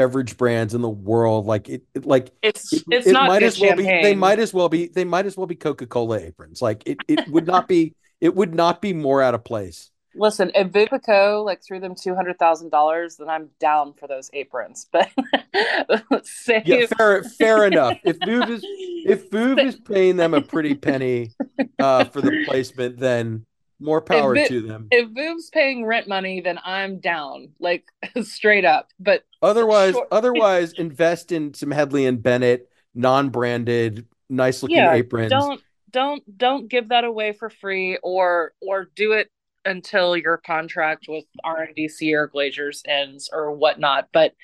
beverage 0.00 0.38
brands 0.38 0.72
in 0.72 0.80
the 0.80 0.88
world. 0.88 1.44
Like 1.44 1.68
it, 1.68 1.82
it 1.94 2.06
like 2.06 2.30
It's 2.42 2.72
it, 2.72 2.84
it's 2.90 3.06
it 3.06 3.12
not 3.12 3.28
might 3.28 3.42
as 3.42 3.60
well 3.60 3.76
be 3.76 3.82
they 3.82 4.14
might 4.14 4.38
as 4.38 4.54
well 4.54 4.70
be 4.70 4.86
they 4.88 5.04
might 5.04 5.26
as 5.26 5.36
well 5.36 5.46
be 5.46 5.56
Coca-Cola 5.56 6.20
aprons. 6.20 6.62
Like 6.62 6.82
it 6.86 6.98
it 7.06 7.28
would 7.28 7.46
not 7.46 7.68
be 7.68 7.94
it 8.20 8.34
would 8.34 8.54
not 8.54 8.80
be 8.80 8.94
more 8.94 9.20
out 9.20 9.34
of 9.34 9.44
place. 9.44 9.90
Listen, 10.14 10.50
if 10.54 10.68
Vipico 10.68 11.44
like 11.44 11.62
threw 11.62 11.80
them 11.80 11.94
two 11.94 12.14
hundred 12.14 12.38
thousand 12.38 12.70
dollars, 12.70 13.16
then 13.16 13.28
I'm 13.28 13.50
down 13.60 13.94
for 13.94 14.06
those 14.08 14.30
aprons. 14.32 14.88
But 14.90 15.10
Yeah, 16.64 16.86
fair 16.86 17.22
fair 17.22 17.64
enough. 17.64 17.98
If 18.04 18.18
Vouv 18.18 18.48
is 18.48 18.62
if 18.64 19.30
Vouv 19.30 19.64
is 19.64 19.76
paying 19.76 20.16
them 20.16 20.34
a 20.34 20.40
pretty 20.40 20.74
penny 20.74 21.30
uh 21.78 22.04
for 22.04 22.20
the 22.20 22.44
placement, 22.46 22.98
then 22.98 23.46
more 23.80 24.00
power 24.00 24.36
to 24.36 24.60
them. 24.60 24.88
if 24.90 25.08
Viv's 25.10 25.50
paying 25.50 25.84
rent 25.84 26.06
money, 26.06 26.40
then 26.40 26.58
I'm 26.64 27.00
down, 27.00 27.50
like 27.58 27.84
straight 28.22 28.64
up. 28.64 28.88
But 28.98 29.24
Otherwise, 29.42 29.94
short, 29.94 30.08
otherwise 30.12 30.72
invest 30.74 31.32
in 31.32 31.54
some 31.54 31.70
Hedley 31.70 32.06
and 32.06 32.22
Bennett 32.22 32.68
non-branded, 32.94 34.06
nice 34.28 34.62
looking 34.62 34.76
yeah, 34.76 34.92
aprons. 34.92 35.30
don't 35.30 35.60
don't 35.90 36.38
don't 36.38 36.68
give 36.68 36.90
that 36.90 37.04
away 37.04 37.32
for 37.32 37.48
free, 37.48 37.98
or 38.02 38.52
or 38.60 38.90
do 38.94 39.12
it 39.12 39.30
until 39.64 40.16
your 40.16 40.38
contract 40.38 41.06
with 41.08 41.24
RNDC 41.44 42.12
or 42.14 42.28
Glazers 42.28 42.80
ends 42.86 43.30
or 43.32 43.52
whatnot. 43.52 44.08
But 44.12 44.34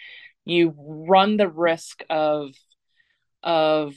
you 0.44 0.74
run 0.79 1.37
the 1.37 1.48
risk 1.48 2.02
of 2.11 2.55
of 3.42 3.94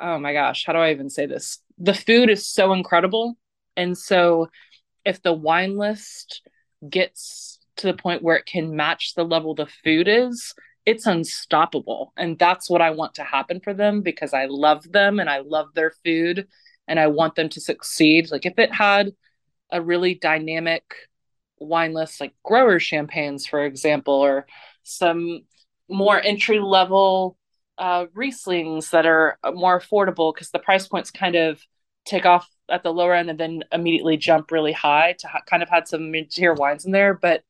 oh 0.00 0.18
my 0.18 0.32
gosh, 0.32 0.64
how 0.66 0.72
do 0.72 0.78
I 0.78 0.92
even 0.92 1.10
say 1.10 1.26
this? 1.26 1.58
The 1.78 1.94
food 1.94 2.30
is 2.30 2.46
so 2.46 2.72
incredible, 2.72 3.36
and 3.76 3.96
so 3.96 4.48
if 5.04 5.22
the 5.22 5.32
wine 5.32 5.76
list 5.76 6.42
gets 6.88 7.58
to 7.76 7.86
the 7.86 7.94
point 7.94 8.22
where 8.22 8.36
it 8.36 8.46
can 8.46 8.76
match 8.76 9.14
the 9.14 9.24
level 9.24 9.54
the 9.54 9.66
food 9.84 10.08
is, 10.08 10.54
it's 10.84 11.06
unstoppable. 11.06 12.12
And 12.16 12.38
that's 12.38 12.68
what 12.68 12.82
I 12.82 12.90
want 12.90 13.14
to 13.14 13.24
happen 13.24 13.60
for 13.60 13.72
them 13.72 14.02
because 14.02 14.34
I 14.34 14.46
love 14.46 14.90
them 14.90 15.20
and 15.20 15.30
I 15.30 15.38
love 15.38 15.68
their 15.74 15.92
food 16.04 16.46
and 16.86 16.98
I 16.98 17.06
want 17.08 17.34
them 17.34 17.48
to 17.50 17.60
succeed. 17.60 18.30
Like 18.30 18.46
if 18.46 18.58
it 18.58 18.74
had 18.74 19.12
a 19.70 19.82
really 19.82 20.14
dynamic 20.14 20.82
wine 21.58 21.92
list, 21.92 22.20
like 22.20 22.34
grower 22.44 22.78
champagnes, 22.78 23.46
for 23.46 23.64
example, 23.64 24.14
or 24.14 24.46
some 24.82 25.40
more 25.88 26.20
entry 26.20 26.60
level 26.60 27.36
uh, 27.78 28.06
Rieslings 28.06 28.90
that 28.90 29.06
are 29.06 29.38
more 29.54 29.80
affordable 29.80 30.34
because 30.34 30.50
the 30.50 30.58
price 30.58 30.86
points 30.88 31.10
kind 31.10 31.36
of 31.36 31.60
take 32.04 32.26
off 32.26 32.48
at 32.68 32.82
the 32.82 32.92
lower 32.92 33.14
end 33.14 33.30
and 33.30 33.38
then 33.38 33.62
immediately 33.72 34.16
jump 34.16 34.50
really 34.50 34.72
high 34.72 35.14
to 35.20 35.28
ha- 35.28 35.42
kind 35.48 35.62
of 35.62 35.68
had 35.68 35.86
some 35.86 36.10
mid-tier 36.10 36.54
wines 36.54 36.84
in 36.84 36.92
there, 36.92 37.14
but 37.14 37.42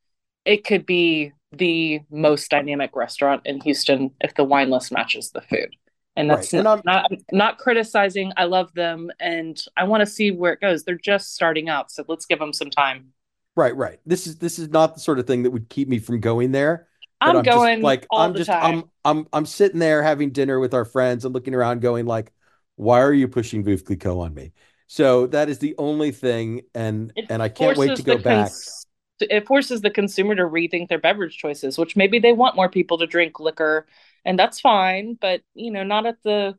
it 0.44 0.64
could 0.64 0.84
be 0.84 1.32
the 1.52 2.00
most 2.10 2.50
dynamic 2.50 2.94
restaurant 2.94 3.42
in 3.44 3.60
Houston 3.62 4.10
if 4.20 4.34
the 4.34 4.44
wine 4.44 4.70
list 4.70 4.92
matches 4.92 5.30
the 5.30 5.40
food. 5.40 5.74
And 6.18 6.30
that's 6.30 6.52
And 6.52 6.64
not 6.64 6.84
not, 6.84 7.10
not 7.32 7.58
criticizing. 7.58 8.32
I 8.36 8.44
love 8.44 8.72
them 8.74 9.10
and 9.20 9.60
I 9.76 9.84
want 9.84 10.00
to 10.00 10.06
see 10.06 10.30
where 10.30 10.52
it 10.52 10.60
goes. 10.60 10.84
They're 10.84 10.96
just 10.96 11.34
starting 11.34 11.68
out, 11.68 11.90
so 11.90 12.04
let's 12.08 12.26
give 12.26 12.38
them 12.38 12.52
some 12.52 12.70
time. 12.70 13.12
right, 13.56 13.76
right. 13.76 14.00
This 14.06 14.26
is 14.26 14.36
this 14.36 14.58
is 14.58 14.68
not 14.68 14.94
the 14.94 15.00
sort 15.00 15.18
of 15.18 15.26
thing 15.26 15.44
that 15.44 15.50
would 15.50 15.68
keep 15.68 15.88
me 15.88 15.98
from 15.98 16.20
going 16.20 16.52
there. 16.52 16.88
I'm 17.20 17.38
I'm 17.38 17.42
going 17.42 17.82
like 17.82 18.06
I'm 18.12 18.34
just 18.34 18.50
I'm. 18.50 18.84
I'm 19.04 19.26
I'm 19.32 19.46
sitting 19.46 19.80
there 19.80 20.02
having 20.02 20.30
dinner 20.30 20.60
with 20.60 20.74
our 20.74 20.84
friends 20.84 21.24
and 21.24 21.34
looking 21.34 21.54
around 21.54 21.80
going 21.80 22.06
like, 22.06 22.32
why 22.76 23.00
are 23.00 23.12
you 23.12 23.28
pushing 23.28 23.64
Veuve 23.64 23.84
Clicquot 23.84 24.20
on 24.20 24.34
me? 24.34 24.52
So 24.86 25.26
that 25.28 25.48
is 25.48 25.58
the 25.58 25.74
only 25.78 26.12
thing 26.12 26.62
and 26.74 27.12
It 27.16 27.26
and 27.30 27.42
I 27.42 27.48
can't 27.48 27.76
wait 27.76 27.96
to 27.96 28.02
go 28.02 28.18
back. 28.18 28.48
cons 28.48 28.86
it 29.20 29.46
forces 29.46 29.80
the 29.80 29.90
consumer 29.90 30.34
to 30.34 30.42
rethink 30.42 30.88
their 30.88 30.98
beverage 30.98 31.36
choices, 31.36 31.78
which 31.78 31.96
maybe 31.96 32.18
they 32.18 32.32
want 32.32 32.56
more 32.56 32.68
people 32.68 32.98
to 32.98 33.06
drink 33.06 33.40
liquor, 33.40 33.86
and 34.28 34.38
that's 34.38 34.60
fine, 34.60 35.16
but 35.18 35.40
you 35.54 35.70
know, 35.70 35.84
not 35.84 36.04
at 36.04 36.18
the 36.22 36.54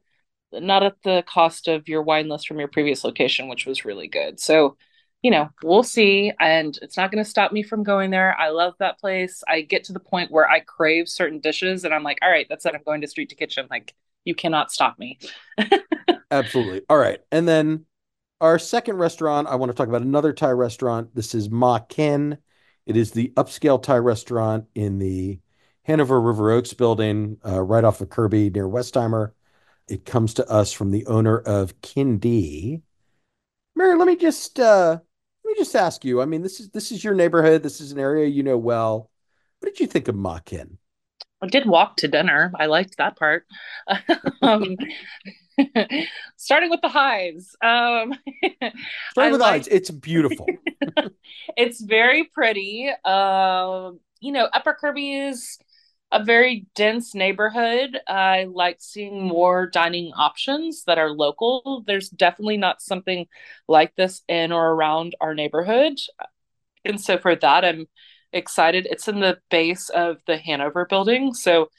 not 0.51 0.81
at 0.81 0.95
the 1.03 1.23
cost 1.27 1.67
of 1.67 1.87
your 1.87 2.01
wine 2.01 2.27
list 2.27 2.47
from 2.47 2.57
your 2.57 2.67
previous 2.67 3.03
location, 3.03 3.47
which 3.47 3.67
was 3.67 3.85
really 3.85 4.07
good. 4.07 4.39
So, 4.39 4.75
you 5.21 5.29
know, 5.29 5.49
we'll 5.61 5.83
see. 5.83 6.33
And 6.39 6.75
it's 6.81 6.97
not 6.97 7.11
going 7.11 7.23
to 7.23 7.29
stop 7.29 7.51
me 7.51 7.61
from 7.61 7.83
going 7.83 8.09
there. 8.09 8.35
I 8.39 8.49
love 8.49 8.73
that 8.79 8.99
place. 8.99 9.43
I 9.47 9.61
get 9.61 9.83
to 9.83 9.93
the 9.93 9.99
point 9.99 10.31
where 10.31 10.49
I 10.49 10.61
crave 10.61 11.07
certain 11.07 11.39
dishes 11.39 11.85
and 11.85 11.93
I'm 11.93 12.01
like, 12.01 12.17
all 12.23 12.31
right, 12.31 12.47
that's 12.49 12.65
it. 12.65 12.73
I'm 12.73 12.81
going 12.83 13.01
to 13.01 13.07
street 13.07 13.29
to 13.29 13.35
kitchen. 13.35 13.67
Like, 13.69 13.93
you 14.25 14.33
cannot 14.33 14.71
stop 14.71 14.97
me. 14.97 15.19
Absolutely. 16.31 16.81
All 16.89 16.97
right. 16.97 17.19
And 17.31 17.47
then 17.47 17.85
our 18.41 18.57
second 18.57 18.97
restaurant, 18.97 19.47
I 19.47 19.57
want 19.57 19.69
to 19.71 19.75
talk 19.75 19.89
about 19.89 20.01
another 20.01 20.33
Thai 20.33 20.49
restaurant. 20.49 21.13
This 21.13 21.35
is 21.35 21.49
Makiin 21.49 22.39
It 22.87 22.97
is 22.97 23.11
the 23.11 23.31
upscale 23.35 23.83
Thai 23.83 23.97
restaurant 23.97 24.65
in 24.73 24.97
the 24.97 25.39
Hanover 25.83 26.21
River 26.21 26.51
Oaks 26.51 26.73
building, 26.73 27.37
uh, 27.45 27.61
right 27.61 27.83
off 27.83 28.01
of 28.01 28.09
Kirby 28.09 28.49
near 28.49 28.67
Westheimer. 28.67 29.31
It 29.87 30.05
comes 30.05 30.35
to 30.35 30.47
us 30.49 30.71
from 30.71 30.91
the 30.91 31.05
owner 31.07 31.39
of 31.39 31.81
Kin 31.81 32.19
Dee. 32.19 32.81
Mary, 33.75 33.97
let 33.97 34.07
me 34.07 34.15
just 34.15 34.59
uh, 34.59 34.99
let 35.43 35.51
me 35.51 35.55
just 35.57 35.75
ask 35.75 36.05
you. 36.05 36.21
I 36.21 36.25
mean, 36.25 36.41
this 36.41 36.59
is 36.59 36.69
this 36.69 36.91
is 36.91 37.03
your 37.03 37.15
neighborhood. 37.15 37.63
This 37.63 37.81
is 37.81 37.91
an 37.91 37.99
area 37.99 38.27
you 38.27 38.43
know 38.43 38.57
well. 38.57 39.09
What 39.59 39.69
did 39.69 39.79
you 39.79 39.87
think 39.87 40.07
of 40.07 40.15
Makiin? 40.15 40.77
I 41.41 41.47
did 41.47 41.67
walk 41.67 41.97
to 41.97 42.07
dinner. 42.07 42.51
I 42.59 42.65
liked 42.65 42.97
that 42.97 43.17
part. 43.17 43.45
um, 44.41 44.75
starting 46.37 46.69
with 46.69 46.81
the 46.81 46.89
highs. 46.89 47.55
Um, 47.61 48.13
Starting 49.11 49.31
with 49.31 49.41
eyes, 49.41 49.65
like 49.65 49.73
it's 49.73 49.89
beautiful. 49.89 50.45
it's 51.57 51.81
very 51.81 52.25
pretty. 52.25 52.89
Um, 53.05 53.99
you 54.19 54.31
know, 54.31 54.49
Upper 54.53 54.73
Kirby 54.73 55.13
is 55.13 55.57
a 56.11 56.23
very 56.23 56.65
dense 56.75 57.13
neighborhood. 57.13 57.99
I 58.07 58.45
like 58.51 58.77
seeing 58.79 59.27
more 59.27 59.67
dining 59.67 60.11
options 60.13 60.83
that 60.85 60.97
are 60.97 61.11
local. 61.11 61.83
There's 61.85 62.09
definitely 62.09 62.57
not 62.57 62.81
something 62.81 63.27
like 63.67 63.95
this 63.95 64.21
in 64.27 64.51
or 64.51 64.71
around 64.71 65.15
our 65.21 65.35
neighborhood. 65.35 65.99
And 66.83 66.99
so 66.99 67.17
for 67.17 67.35
that, 67.35 67.63
I'm 67.63 67.87
excited. 68.33 68.87
It's 68.89 69.07
in 69.07 69.19
the 69.19 69.39
base 69.51 69.89
of 69.89 70.17
the 70.25 70.37
Hanover 70.37 70.85
building. 70.85 71.33
So 71.33 71.69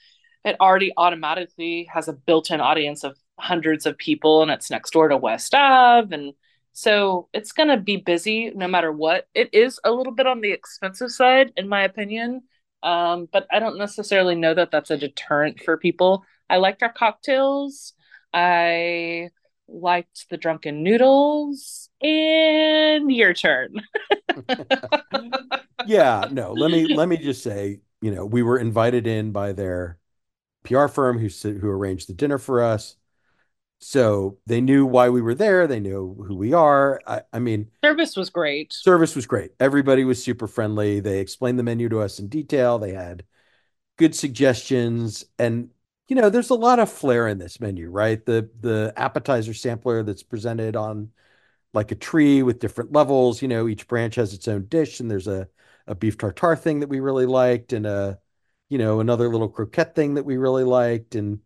it 0.44 0.56
already 0.60 0.92
automatically 0.96 1.88
has 1.92 2.08
a 2.08 2.12
built-in 2.12 2.60
audience 2.60 3.04
of 3.04 3.16
hundreds 3.38 3.86
of 3.86 3.98
people 3.98 4.42
and 4.42 4.50
it's 4.50 4.70
next 4.70 4.90
door 4.92 5.08
to 5.08 5.16
West 5.16 5.54
Ave 5.54 6.14
and 6.14 6.34
so 6.72 7.28
it's 7.32 7.52
going 7.52 7.68
to 7.68 7.76
be 7.78 7.96
busy 7.96 8.50
no 8.54 8.68
matter 8.68 8.92
what. 8.92 9.26
It 9.34 9.50
is 9.52 9.80
a 9.82 9.90
little 9.90 10.12
bit 10.12 10.26
on 10.26 10.40
the 10.40 10.52
expensive 10.52 11.10
side 11.10 11.52
in 11.56 11.68
my 11.68 11.82
opinion. 11.82 12.42
Um, 12.82 13.28
but 13.30 13.46
I 13.50 13.58
don't 13.58 13.78
necessarily 13.78 14.34
know 14.34 14.54
that 14.54 14.70
that's 14.70 14.90
a 14.90 14.96
deterrent 14.96 15.60
for 15.60 15.76
people. 15.76 16.24
I 16.48 16.56
liked 16.56 16.82
our 16.82 16.92
cocktails. 16.92 17.92
I 18.32 19.30
liked 19.68 20.28
the 20.30 20.36
drunken 20.36 20.82
noodles 20.82 21.90
and 22.02 23.10
your 23.12 23.34
turn. 23.34 23.74
Yeah, 25.86 26.28
no, 26.30 26.52
let 26.52 26.70
me 26.70 26.86
let 26.88 27.08
me 27.08 27.16
just 27.16 27.42
say, 27.42 27.80
you 28.02 28.10
know, 28.10 28.26
we 28.26 28.42
were 28.42 28.58
invited 28.58 29.06
in 29.06 29.32
by 29.32 29.52
their 29.52 29.98
PR 30.64 30.88
firm 30.88 31.18
who 31.18 31.28
who 31.28 31.68
arranged 31.70 32.08
the 32.08 32.14
dinner 32.14 32.38
for 32.38 32.62
us. 32.62 32.96
So 33.80 34.38
they 34.46 34.60
knew 34.60 34.84
why 34.84 35.08
we 35.08 35.22
were 35.22 35.34
there. 35.34 35.66
They 35.66 35.80
knew 35.80 36.24
who 36.26 36.36
we 36.36 36.52
are. 36.52 37.00
I, 37.06 37.22
I 37.32 37.38
mean, 37.38 37.70
Service 37.82 38.14
was 38.16 38.28
great. 38.28 38.72
service 38.72 39.16
was 39.16 39.26
great. 39.26 39.52
Everybody 39.58 40.04
was 40.04 40.22
super 40.22 40.46
friendly. 40.46 41.00
They 41.00 41.20
explained 41.20 41.58
the 41.58 41.62
menu 41.62 41.88
to 41.88 42.00
us 42.00 42.18
in 42.18 42.28
detail. 42.28 42.78
They 42.78 42.92
had 42.92 43.24
good 43.96 44.14
suggestions. 44.14 45.24
And, 45.38 45.70
you 46.08 46.16
know, 46.16 46.28
there's 46.30 46.50
a 46.50 46.54
lot 46.54 46.78
of 46.78 46.90
flair 46.90 47.26
in 47.28 47.38
this 47.38 47.60
menu, 47.60 47.90
right? 47.90 48.24
The 48.24 48.50
the 48.60 48.92
appetizer 48.96 49.54
sampler 49.54 50.02
that's 50.02 50.22
presented 50.22 50.76
on 50.76 51.10
like 51.72 51.92
a 51.92 51.94
tree 51.94 52.42
with 52.42 52.58
different 52.58 52.92
levels. 52.92 53.42
You 53.42 53.48
know, 53.48 53.68
each 53.68 53.88
branch 53.88 54.16
has 54.16 54.34
its 54.34 54.48
own 54.48 54.66
dish, 54.66 55.00
and 55.00 55.10
there's 55.10 55.28
a 55.28 55.48
a 55.86 55.94
beef 55.94 56.18
tartare 56.18 56.56
thing 56.56 56.80
that 56.80 56.88
we 56.88 57.00
really 57.00 57.26
liked, 57.26 57.72
and 57.72 57.86
a 57.86 58.18
you 58.68 58.78
know 58.78 59.00
another 59.00 59.28
little 59.28 59.48
croquette 59.48 59.94
thing 59.94 60.14
that 60.14 60.24
we 60.24 60.36
really 60.36 60.64
liked, 60.64 61.14
and 61.14 61.40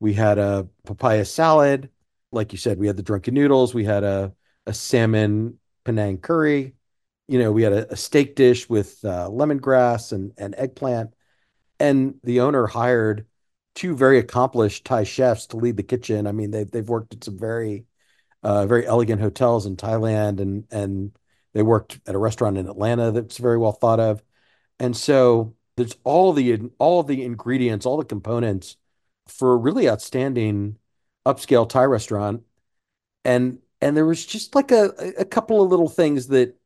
we 0.00 0.14
had 0.14 0.38
a 0.38 0.68
papaya 0.84 1.24
salad. 1.24 1.90
Like 2.30 2.52
you 2.52 2.58
said, 2.58 2.78
we 2.78 2.86
had 2.86 2.96
the 2.96 3.02
drunken 3.02 3.34
noodles. 3.34 3.74
We 3.74 3.84
had 3.84 4.04
a 4.04 4.32
a 4.66 4.74
salmon 4.74 5.58
Penang 5.84 6.18
curry. 6.18 6.74
You 7.26 7.38
know, 7.38 7.52
we 7.52 7.62
had 7.62 7.72
a, 7.72 7.92
a 7.92 7.96
steak 7.96 8.36
dish 8.36 8.68
with 8.68 9.04
uh, 9.04 9.28
lemongrass 9.30 10.12
and 10.12 10.32
and 10.36 10.54
eggplant. 10.56 11.14
And 11.80 12.16
the 12.24 12.40
owner 12.40 12.66
hired 12.66 13.26
two 13.74 13.96
very 13.96 14.18
accomplished 14.18 14.84
Thai 14.84 15.04
chefs 15.04 15.46
to 15.48 15.56
lead 15.56 15.76
the 15.76 15.82
kitchen. 15.82 16.26
I 16.26 16.32
mean, 16.32 16.50
they've 16.50 16.70
they've 16.70 16.88
worked 16.88 17.14
at 17.14 17.24
some 17.24 17.38
very 17.38 17.86
uh, 18.42 18.66
very 18.66 18.86
elegant 18.86 19.20
hotels 19.20 19.66
in 19.66 19.76
Thailand, 19.76 20.40
and 20.40 20.64
and 20.70 21.12
they 21.54 21.62
worked 21.62 22.00
at 22.06 22.14
a 22.14 22.18
restaurant 22.18 22.58
in 22.58 22.68
Atlanta 22.68 23.10
that's 23.12 23.38
very 23.38 23.58
well 23.58 23.72
thought 23.72 24.00
of. 24.00 24.22
And 24.78 24.96
so 24.96 25.54
there's 25.76 25.96
all 26.04 26.32
the 26.32 26.70
all 26.78 27.02
the 27.02 27.24
ingredients, 27.24 27.86
all 27.86 27.96
the 27.96 28.04
components 28.04 28.76
for 29.30 29.52
a 29.52 29.56
really 29.56 29.88
outstanding 29.88 30.78
upscale 31.26 31.68
Thai 31.68 31.84
restaurant. 31.84 32.42
And 33.24 33.58
and 33.80 33.96
there 33.96 34.06
was 34.06 34.24
just 34.26 34.54
like 34.54 34.70
a 34.72 34.90
a 35.18 35.24
couple 35.24 35.62
of 35.62 35.70
little 35.70 35.88
things 35.88 36.28
that 36.28 36.56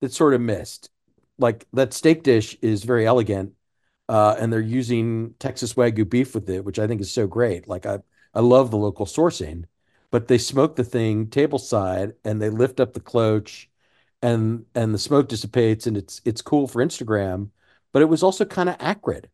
that 0.00 0.12
sort 0.12 0.34
of 0.34 0.40
missed. 0.40 0.90
Like 1.38 1.66
that 1.72 1.94
steak 1.94 2.22
dish 2.22 2.56
is 2.62 2.84
very 2.84 3.06
elegant, 3.06 3.54
uh, 4.08 4.36
and 4.38 4.52
they're 4.52 4.60
using 4.60 5.34
Texas 5.38 5.74
Wagyu 5.74 6.08
beef 6.08 6.34
with 6.34 6.48
it, 6.50 6.64
which 6.64 6.78
I 6.78 6.86
think 6.86 7.00
is 7.00 7.10
so 7.12 7.26
great. 7.26 7.68
Like 7.68 7.86
I, 7.86 8.00
I 8.34 8.40
love 8.40 8.70
the 8.70 8.76
local 8.76 9.06
sourcing, 9.06 9.64
but 10.10 10.28
they 10.28 10.38
smoke 10.38 10.76
the 10.76 10.84
thing 10.84 11.28
table 11.28 11.58
side 11.58 12.14
and 12.24 12.40
they 12.42 12.50
lift 12.50 12.80
up 12.80 12.92
the 12.92 13.00
cloche, 13.00 13.68
and 14.22 14.66
and 14.74 14.94
the 14.94 14.98
smoke 14.98 15.28
dissipates 15.28 15.86
and 15.86 15.96
it's 15.96 16.20
it's 16.24 16.42
cool 16.42 16.66
for 16.68 16.84
Instagram, 16.84 17.50
but 17.92 18.02
it 18.02 18.06
was 18.06 18.22
also 18.22 18.44
kind 18.44 18.68
of 18.68 18.76
acrid, 18.80 19.30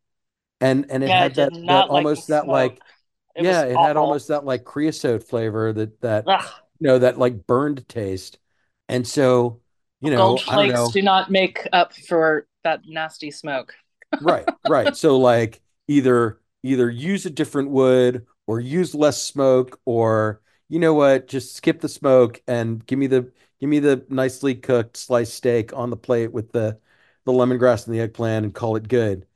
and 0.60 0.90
and 0.90 1.02
it 1.04 1.12
Yeah, 1.12 1.14
had 1.14 1.36
that 1.36 1.54
that 1.66 1.90
like 1.90 1.90
almost 1.90 2.28
that 2.28 2.48
smoke. 2.48 2.48
like 2.48 2.82
It 3.34 3.46
yeah, 3.46 3.64
it 3.64 3.80
had 3.80 3.96
almost 3.96 4.28
that 4.28 4.44
like 4.44 4.64
creosote 4.64 5.24
flavor 5.24 5.72
that 5.72 6.00
that 6.02 6.26
Ugh. 6.26 6.66
you 6.80 6.88
know 6.88 6.98
that 7.00 7.18
like 7.18 7.46
burned 7.46 7.88
taste, 7.88 8.38
and 8.88 9.06
so 9.06 9.62
you 10.00 10.10
Gold 10.14 10.40
know 10.40 10.42
I 10.48 10.56
don't 10.56 10.66
flakes 10.66 10.68
know 10.68 10.98
do 10.98 11.00
not 11.02 11.30
make 11.30 11.66
up 11.72 11.92
for 11.94 12.46
that 12.64 12.80
nasty 12.86 13.30
smoke. 13.30 13.74
Right, 14.20 14.48
right. 14.64 14.94
So 14.96 15.18
like 15.18 15.60
either 15.88 16.40
either 16.62 16.90
use 16.90 17.26
a 17.26 17.30
different 17.30 17.70
wood 17.70 18.26
or 18.46 18.60
use 18.60 18.94
less 18.94 19.22
smoke 19.22 19.80
or 19.84 20.40
you 20.68 20.78
know 20.78 20.94
what, 20.94 21.28
just 21.28 21.54
skip 21.54 21.80
the 21.80 21.88
smoke 21.88 22.42
and 22.46 22.84
give 22.86 22.98
me 22.98 23.06
the 23.06 23.30
give 23.60 23.68
me 23.68 23.78
the 23.78 24.04
nicely 24.08 24.54
cooked 24.54 24.96
sliced 24.96 25.34
steak 25.34 25.72
on 25.74 25.90
the 25.90 25.96
plate 25.96 26.32
with 26.32 26.52
the 26.52 26.80
the 27.24 27.32
lemongrass 27.32 27.86
and 27.86 27.94
the 27.94 28.00
eggplant 28.00 28.44
and 28.46 28.54
call 28.54 28.76
it 28.76 28.88
good. 28.88 29.26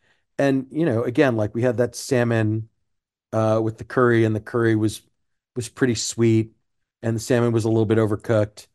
And 0.41 0.69
you 0.73 0.87
know, 0.87 1.05
again, 1.05 1.37
like 1.37 1.55
we 1.55 1.63
had 1.63 1.79
that 1.79 1.97
salmon 1.97 2.71
uh 3.33 3.61
with 3.63 3.79
the 3.79 3.85
curry 3.85 4.25
and 4.25 4.37
the 4.37 4.41
curry 4.41 4.77
was 4.77 5.03
was 5.57 5.69
pretty 5.69 5.95
sweet 5.97 6.53
and 7.03 7.17
the 7.17 7.21
salmon 7.21 7.53
was 7.53 7.65
a 7.67 7.69
little 7.69 7.87
bit 7.87 7.99
overcooked. 7.99 8.69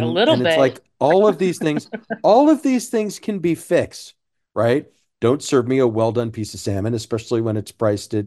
A 0.00 0.06
And 0.06 0.06
little 0.06 0.36
and 0.36 0.42
it's 0.42 0.56
like 0.56 0.80
all 1.00 1.26
of 1.28 1.38
these 1.38 1.58
things, 1.60 1.90
all 2.22 2.50
of 2.50 2.62
these 2.62 2.88
things 2.90 3.18
can 3.20 3.40
be 3.40 3.54
fixed, 3.54 4.14
right? 4.54 4.86
Don't 5.20 5.42
serve 5.42 5.68
me 5.68 5.78
a 5.80 5.86
well 5.88 6.12
done 6.12 6.32
piece 6.32 6.54
of 6.54 6.60
salmon, 6.60 6.94
especially 6.94 7.40
when 7.42 7.56
it's 7.58 7.72
priced 7.72 8.14
at 8.14 8.26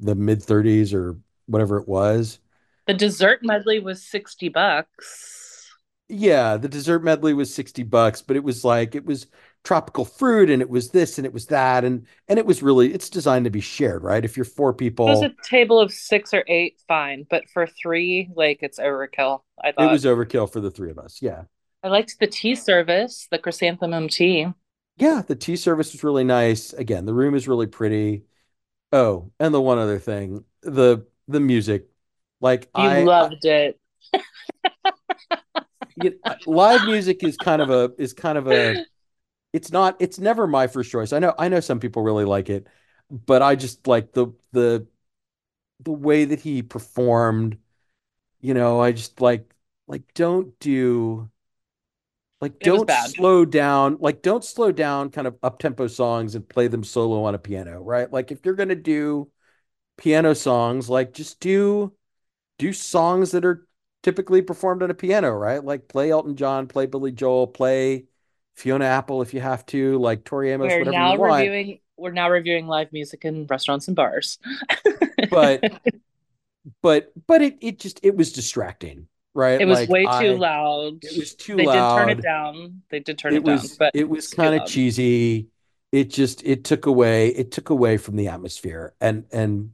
the 0.00 0.14
mid 0.16 0.42
30s 0.42 0.94
or 0.94 1.18
whatever 1.46 1.78
it 1.78 1.88
was. 1.88 2.40
The 2.86 2.92
dessert 2.92 3.42
medley 3.42 3.78
was 3.78 4.04
60 4.04 4.50
bucks. 4.50 5.39
Yeah, 6.10 6.56
the 6.56 6.68
dessert 6.68 7.04
medley 7.04 7.34
was 7.34 7.54
60 7.54 7.82
bucks, 7.82 8.22
but 8.22 8.36
it 8.36 8.44
was 8.44 8.64
like 8.64 8.94
it 8.94 9.04
was 9.04 9.26
tropical 9.62 10.04
fruit 10.04 10.48
and 10.48 10.62
it 10.62 10.70
was 10.70 10.90
this 10.90 11.18
and 11.18 11.26
it 11.26 11.34
was 11.34 11.46
that 11.46 11.84
and 11.84 12.06
and 12.28 12.38
it 12.38 12.46
was 12.46 12.62
really 12.62 12.92
it's 12.94 13.10
designed 13.10 13.44
to 13.44 13.50
be 13.50 13.60
shared, 13.60 14.02
right? 14.02 14.24
If 14.24 14.36
you're 14.36 14.44
four 14.44 14.72
people 14.72 15.06
it 15.06 15.10
was 15.10 15.22
a 15.22 15.34
table 15.48 15.78
of 15.78 15.92
six 15.92 16.34
or 16.34 16.44
eight, 16.48 16.80
fine. 16.88 17.26
But 17.28 17.48
for 17.50 17.66
three, 17.66 18.30
like 18.34 18.58
it's 18.62 18.78
overkill, 18.78 19.42
I 19.62 19.72
thought 19.72 19.90
it 19.90 19.92
was 19.92 20.04
overkill 20.04 20.50
for 20.52 20.60
the 20.60 20.70
three 20.70 20.90
of 20.90 20.98
us. 20.98 21.20
Yeah. 21.22 21.44
I 21.82 21.88
liked 21.88 22.18
the 22.18 22.26
tea 22.26 22.54
service, 22.54 23.26
the 23.30 23.38
chrysanthemum 23.38 24.08
tea. 24.08 24.48
Yeah, 24.98 25.22
the 25.26 25.36
tea 25.36 25.56
service 25.56 25.92
was 25.92 26.04
really 26.04 26.24
nice. 26.24 26.72
Again, 26.74 27.06
the 27.06 27.14
room 27.14 27.34
is 27.34 27.48
really 27.48 27.66
pretty. 27.66 28.24
Oh, 28.92 29.32
and 29.40 29.54
the 29.54 29.60
one 29.60 29.78
other 29.78 29.98
thing, 29.98 30.44
the 30.62 31.06
the 31.28 31.40
music. 31.40 31.88
Like 32.40 32.70
You 32.76 32.88
I 32.88 33.04
loved 33.04 33.44
it. 33.44 33.78
you 36.02 36.18
uh, 36.26 36.36
live 36.46 36.84
music 36.84 37.22
is 37.24 37.36
kind 37.36 37.62
of 37.62 37.70
a 37.70 37.92
is 37.98 38.12
kind 38.12 38.38
of 38.38 38.48
a 38.48 38.80
it's 39.52 39.72
not 39.72 39.96
it's 40.00 40.18
never 40.18 40.46
my 40.46 40.66
first 40.68 40.90
choice. 40.90 41.12
I 41.12 41.18
know 41.20 41.34
I 41.38 41.48
know 41.48 41.60
some 41.60 41.80
people 41.80 42.02
really 42.02 42.24
like 42.24 42.50
it, 42.50 42.66
but 43.10 43.42
I 43.42 43.56
just 43.56 43.86
like 43.86 44.12
the 44.12 44.28
the 44.52 44.86
the 45.80 45.92
way 45.92 46.24
that 46.26 46.40
he 46.40 46.62
performed, 46.62 47.58
you 48.40 48.54
know, 48.54 48.80
I 48.80 48.92
just 48.92 49.20
like 49.20 49.54
like 49.88 50.14
don't 50.14 50.58
do 50.60 51.30
like 52.40 52.60
It 52.60 52.64
don't 52.64 52.90
slow 52.90 53.44
down, 53.44 53.98
like 54.00 54.22
don't 54.22 54.44
slow 54.44 54.72
down 54.72 55.10
kind 55.10 55.26
of 55.26 55.36
up-tempo 55.42 55.86
songs 55.88 56.34
and 56.34 56.48
play 56.48 56.68
them 56.68 56.84
solo 56.84 57.24
on 57.24 57.34
a 57.34 57.38
piano, 57.38 57.80
right? 57.82 58.10
Like 58.10 58.32
if 58.32 58.44
you're 58.44 58.54
gonna 58.54 58.74
do 58.74 59.30
piano 59.98 60.34
songs, 60.34 60.90
like 60.90 61.12
just 61.12 61.40
do 61.40 61.94
do 62.58 62.72
songs 62.72 63.32
that 63.32 63.44
are 63.44 63.66
typically 64.02 64.42
performed 64.42 64.82
on 64.82 64.90
a 64.90 64.94
piano, 64.94 65.30
right? 65.32 65.64
Like 65.64 65.88
play 65.88 66.10
Elton 66.10 66.36
John, 66.36 66.66
play 66.68 66.86
Billy 66.86 67.12
Joel, 67.12 67.46
play 67.46 68.06
Fiona 68.54 68.84
Apple 68.86 69.22
if 69.22 69.34
you 69.34 69.40
have 69.40 69.66
to, 69.66 69.98
like 69.98 70.24
Tori 70.24 70.50
Amos, 70.52 70.78
We're 70.78 70.78
whatever 70.78 71.00
you 71.02 71.12
now 71.12 71.16
want. 71.16 71.52
reviewing 71.52 71.80
we're 71.96 72.12
now 72.12 72.30
reviewing 72.30 72.66
live 72.66 72.92
music 72.92 73.24
in 73.26 73.46
restaurants 73.46 73.86
and 73.88 73.96
bars. 73.96 74.38
But 75.30 75.66
but 76.82 77.12
but 77.26 77.42
it 77.42 77.58
it 77.60 77.78
just 77.78 78.00
it 78.02 78.16
was 78.16 78.32
distracting, 78.32 79.08
right? 79.34 79.58
It 79.58 79.66
was 79.66 79.86
Like 79.86 79.88
way 79.88 80.08
too 80.08 80.34
I 80.34 80.36
loud. 80.36 81.02
it 81.02 81.16
was 81.16 81.34
too 81.34 81.56
They 81.56 81.66
did 81.66 81.88
turn 81.88 82.08
it 82.08 82.20
down. 82.20 82.82
They 82.90 83.00
did 83.00 83.18
turn 83.18 83.36
It 83.36 83.42
it 83.42 83.44
down, 83.44 83.70
but 83.78 83.94
it 83.94 84.08
was 84.08 84.28
too 84.30 84.36
kind 84.36 84.54
of 84.54 84.64
cheesy. 84.64 85.48
It 85.92 86.10
just 86.10 86.42
it 86.44 86.64
took 86.64 86.86
away 86.86 87.28
it 87.28 87.52
took 87.52 87.70
away 87.70 87.96
from 87.96 88.16
the 88.16 88.28
atmosphere. 88.28 88.94
And 89.00 89.26
and 89.32 89.72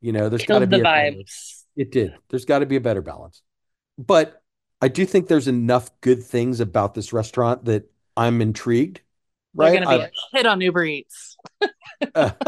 you 0.00 0.12
know, 0.12 0.28
there's 0.28 0.44
got 0.44 0.60
to 0.60 0.66
the 0.70 0.78
be 0.78 0.80
a 0.80 0.86
better. 0.86 1.16
vibes. 1.16 1.64
It 1.76 1.90
did. 1.92 2.14
There's 2.30 2.44
got 2.44 2.60
to 2.60 2.66
be 2.66 2.76
a 2.76 2.80
better 2.80 3.02
balance. 3.02 3.42
But 4.04 4.42
I 4.80 4.88
do 4.88 5.06
think 5.06 5.28
there's 5.28 5.48
enough 5.48 5.90
good 6.00 6.22
things 6.22 6.60
about 6.60 6.94
this 6.94 7.12
restaurant 7.12 7.64
that 7.66 7.90
I'm 8.16 8.40
intrigued, 8.40 9.00
They're 9.54 9.70
right? 9.70 9.80
gonna 9.80 9.86
be 9.86 10.02
a 10.02 10.10
hit 10.32 10.46
on 10.46 10.60
Uber 10.60 10.84
Eats. 10.84 11.36
but 12.14 12.38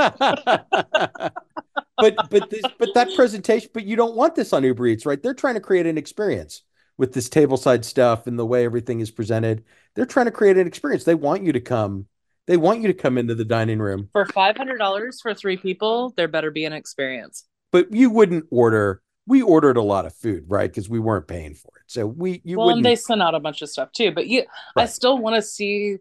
but 1.98 2.50
this 2.50 2.62
but 2.78 2.94
that 2.94 3.14
presentation, 3.14 3.70
but 3.72 3.84
you 3.84 3.96
don't 3.96 4.14
want 4.16 4.34
this 4.34 4.52
on 4.52 4.64
Uber 4.64 4.86
Eats, 4.86 5.06
right? 5.06 5.22
They're 5.22 5.34
trying 5.34 5.54
to 5.54 5.60
create 5.60 5.86
an 5.86 5.98
experience 5.98 6.62
with 6.96 7.12
this 7.12 7.28
tableside 7.28 7.84
stuff 7.84 8.26
and 8.26 8.38
the 8.38 8.46
way 8.46 8.64
everything 8.64 9.00
is 9.00 9.10
presented. 9.10 9.64
They're 9.94 10.06
trying 10.06 10.26
to 10.26 10.32
create 10.32 10.56
an 10.56 10.66
experience. 10.66 11.04
They 11.04 11.14
want 11.14 11.42
you 11.42 11.52
to 11.52 11.60
come. 11.60 12.06
They 12.46 12.56
want 12.56 12.82
you 12.82 12.88
to 12.88 12.94
come 12.94 13.16
into 13.16 13.34
the 13.34 13.44
dining 13.44 13.78
room, 13.78 14.10
For 14.12 14.26
five 14.26 14.56
hundred 14.56 14.78
dollars 14.78 15.20
for 15.20 15.34
three 15.34 15.56
people, 15.56 16.12
there 16.16 16.28
better 16.28 16.50
be 16.50 16.64
an 16.64 16.72
experience. 16.72 17.44
but 17.72 17.92
you 17.92 18.10
wouldn't 18.10 18.46
order. 18.50 19.02
We 19.26 19.42
ordered 19.42 19.76
a 19.76 19.82
lot 19.82 20.06
of 20.06 20.14
food, 20.14 20.44
right? 20.48 20.70
Because 20.70 20.88
we 20.88 20.98
weren't 20.98 21.26
paying 21.26 21.54
for 21.54 21.72
it. 21.76 21.84
So 21.86 22.06
we 22.06 22.42
you 22.44 22.58
Well, 22.58 22.70
and 22.70 22.84
they 22.84 22.96
sent 22.96 23.22
out 23.22 23.34
a 23.34 23.40
bunch 23.40 23.62
of 23.62 23.70
stuff 23.70 23.92
too. 23.92 24.12
But 24.12 24.26
you 24.26 24.44
I 24.76 24.86
still 24.86 25.18
want 25.18 25.36
to 25.36 25.42
see 25.42 25.98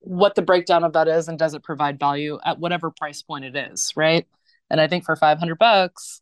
what 0.00 0.34
the 0.34 0.42
breakdown 0.42 0.84
of 0.84 0.94
that 0.94 1.08
is 1.08 1.28
and 1.28 1.38
does 1.38 1.54
it 1.54 1.62
provide 1.62 1.98
value 1.98 2.38
at 2.44 2.58
whatever 2.58 2.90
price 2.90 3.22
point 3.22 3.44
it 3.44 3.56
is, 3.56 3.92
right? 3.96 4.26
And 4.70 4.80
I 4.80 4.88
think 4.88 5.04
for 5.04 5.14
500 5.16 5.58
bucks, 5.58 6.20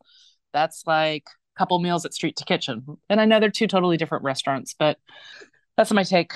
that's 0.52 0.84
like 0.86 1.24
a 1.26 1.58
couple 1.58 1.78
meals 1.78 2.04
at 2.04 2.14
Street 2.14 2.36
to 2.36 2.44
Kitchen. 2.44 2.98
And 3.08 3.20
I 3.20 3.24
know 3.24 3.38
they're 3.38 3.50
two 3.50 3.66
totally 3.66 3.96
different 3.96 4.24
restaurants, 4.24 4.74
but 4.76 4.98
that's 5.76 5.92
my 5.92 6.02
take. 6.02 6.32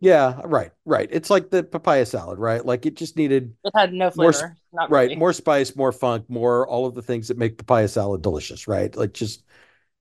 Yeah, 0.00 0.40
right, 0.44 0.70
right. 0.84 1.08
It's 1.10 1.30
like 1.30 1.50
the 1.50 1.64
papaya 1.64 2.06
salad, 2.06 2.38
right? 2.38 2.64
Like 2.64 2.86
it 2.86 2.94
just 2.96 3.16
needed 3.16 3.54
It 3.64 3.72
had 3.76 3.92
no 3.92 4.10
more 4.14 4.32
flavor, 4.32 4.56
not 4.72 4.90
right, 4.90 5.12
more 5.14 5.32
spice, 5.32 5.76
more 5.76 5.92
funk, 5.92 6.28
more 6.30 6.66
all 6.68 6.86
of 6.86 6.94
the 6.94 7.02
things 7.02 7.28
that 7.28 7.38
make 7.38 7.58
papaya 7.58 7.88
salad 7.88 8.22
delicious, 8.22 8.68
right? 8.68 8.94
Like 8.96 9.14
just, 9.14 9.44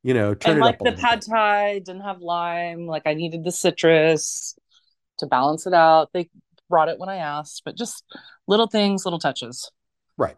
you 0.03 0.13
know, 0.13 0.35
turn 0.35 0.57
And 0.57 0.59
it 0.59 0.65
like 0.65 0.75
up 0.75 0.81
a 0.81 0.85
the 0.85 0.93
pad 0.93 1.21
bit. 1.21 1.27
thai 1.27 1.79
didn't 1.79 2.01
have 2.01 2.21
lime. 2.21 2.85
Like 2.85 3.03
I 3.05 3.13
needed 3.13 3.43
the 3.43 3.51
citrus 3.51 4.55
to 5.19 5.27
balance 5.27 5.67
it 5.67 5.73
out. 5.73 6.11
They 6.13 6.29
brought 6.69 6.89
it 6.89 6.99
when 6.99 7.09
I 7.09 7.17
asked, 7.17 7.63
but 7.65 7.75
just 7.77 8.03
little 8.47 8.67
things, 8.67 9.05
little 9.05 9.19
touches. 9.19 9.71
Right. 10.17 10.37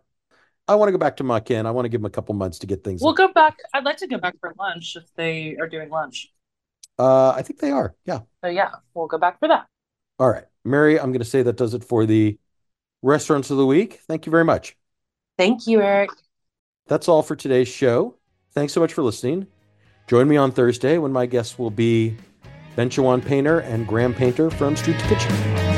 I 0.68 0.76
want 0.76 0.90
to 0.90 0.92
go 0.94 0.98
back 0.98 1.18
to 1.18 1.24
Makiin. 1.24 1.66
I 1.66 1.72
want 1.72 1.86
to 1.86 1.90
give 1.90 2.02
them 2.02 2.08
a 2.08 2.12
couple 2.12 2.36
months 2.36 2.60
to 2.60 2.68
get 2.68 2.84
things. 2.84 3.02
We'll 3.02 3.14
go 3.14 3.32
back. 3.34 3.58
I'd 3.74 3.86
like 3.86 3.98
to 3.98 4.08
go 4.08 4.18
back 4.18 4.36
for 4.40 4.54
lunch 4.58 4.96
if 4.96 5.04
they 5.16 5.58
are 5.60 5.68
doing 5.68 5.90
lunch. 5.90 6.32
Uh, 7.00 7.32
I 7.32 7.42
think 7.42 7.60
they 7.60 7.72
are. 7.72 7.96
Yeah. 8.06 8.20
So 8.44 8.50
yeah, 8.50 8.72
we'll 8.94 9.08
go 9.08 9.18
back 9.18 9.40
for 9.40 9.48
that. 9.48 9.66
All 10.20 10.30
right. 10.30 10.44
Mary, 10.66 11.00
I'm 11.00 11.12
going 11.12 11.20
to 11.20 11.26
say 11.26 11.42
that 11.42 11.56
does 11.56 11.74
it 11.74 11.84
for 11.84 12.06
the 12.06 12.38
restaurants 13.02 13.50
of 13.50 13.58
the 13.58 13.66
week. 13.66 14.02
Thank 14.08 14.26
you 14.26 14.32
very 14.32 14.44
much. 14.44 14.76
Thank 15.38 15.66
you, 15.66 15.82
Eric. 15.82 16.10
That's 16.88 17.08
all 17.08 17.24
for 17.24 17.36
today's 17.36 17.70
show. 17.70 18.16
Thanks 18.52 18.74
so 18.74 18.82
much 18.82 18.94
for 18.94 19.02
listening. 19.02 19.48
Join 20.08 20.28
me 20.28 20.36
on 20.36 20.52
Thursday 20.52 20.98
when 20.98 21.14
my 21.14 21.26
guests 21.26 21.58
will 21.58 21.72
be 21.72 22.18
Benchawan 22.76 23.26
Painter 23.26 23.60
and 23.60 23.88
Graham 23.88 24.14
Painter 24.14 24.50
from 24.50 24.76
Street 24.76 25.00
to 25.00 25.08
Kitchen. 25.08 25.69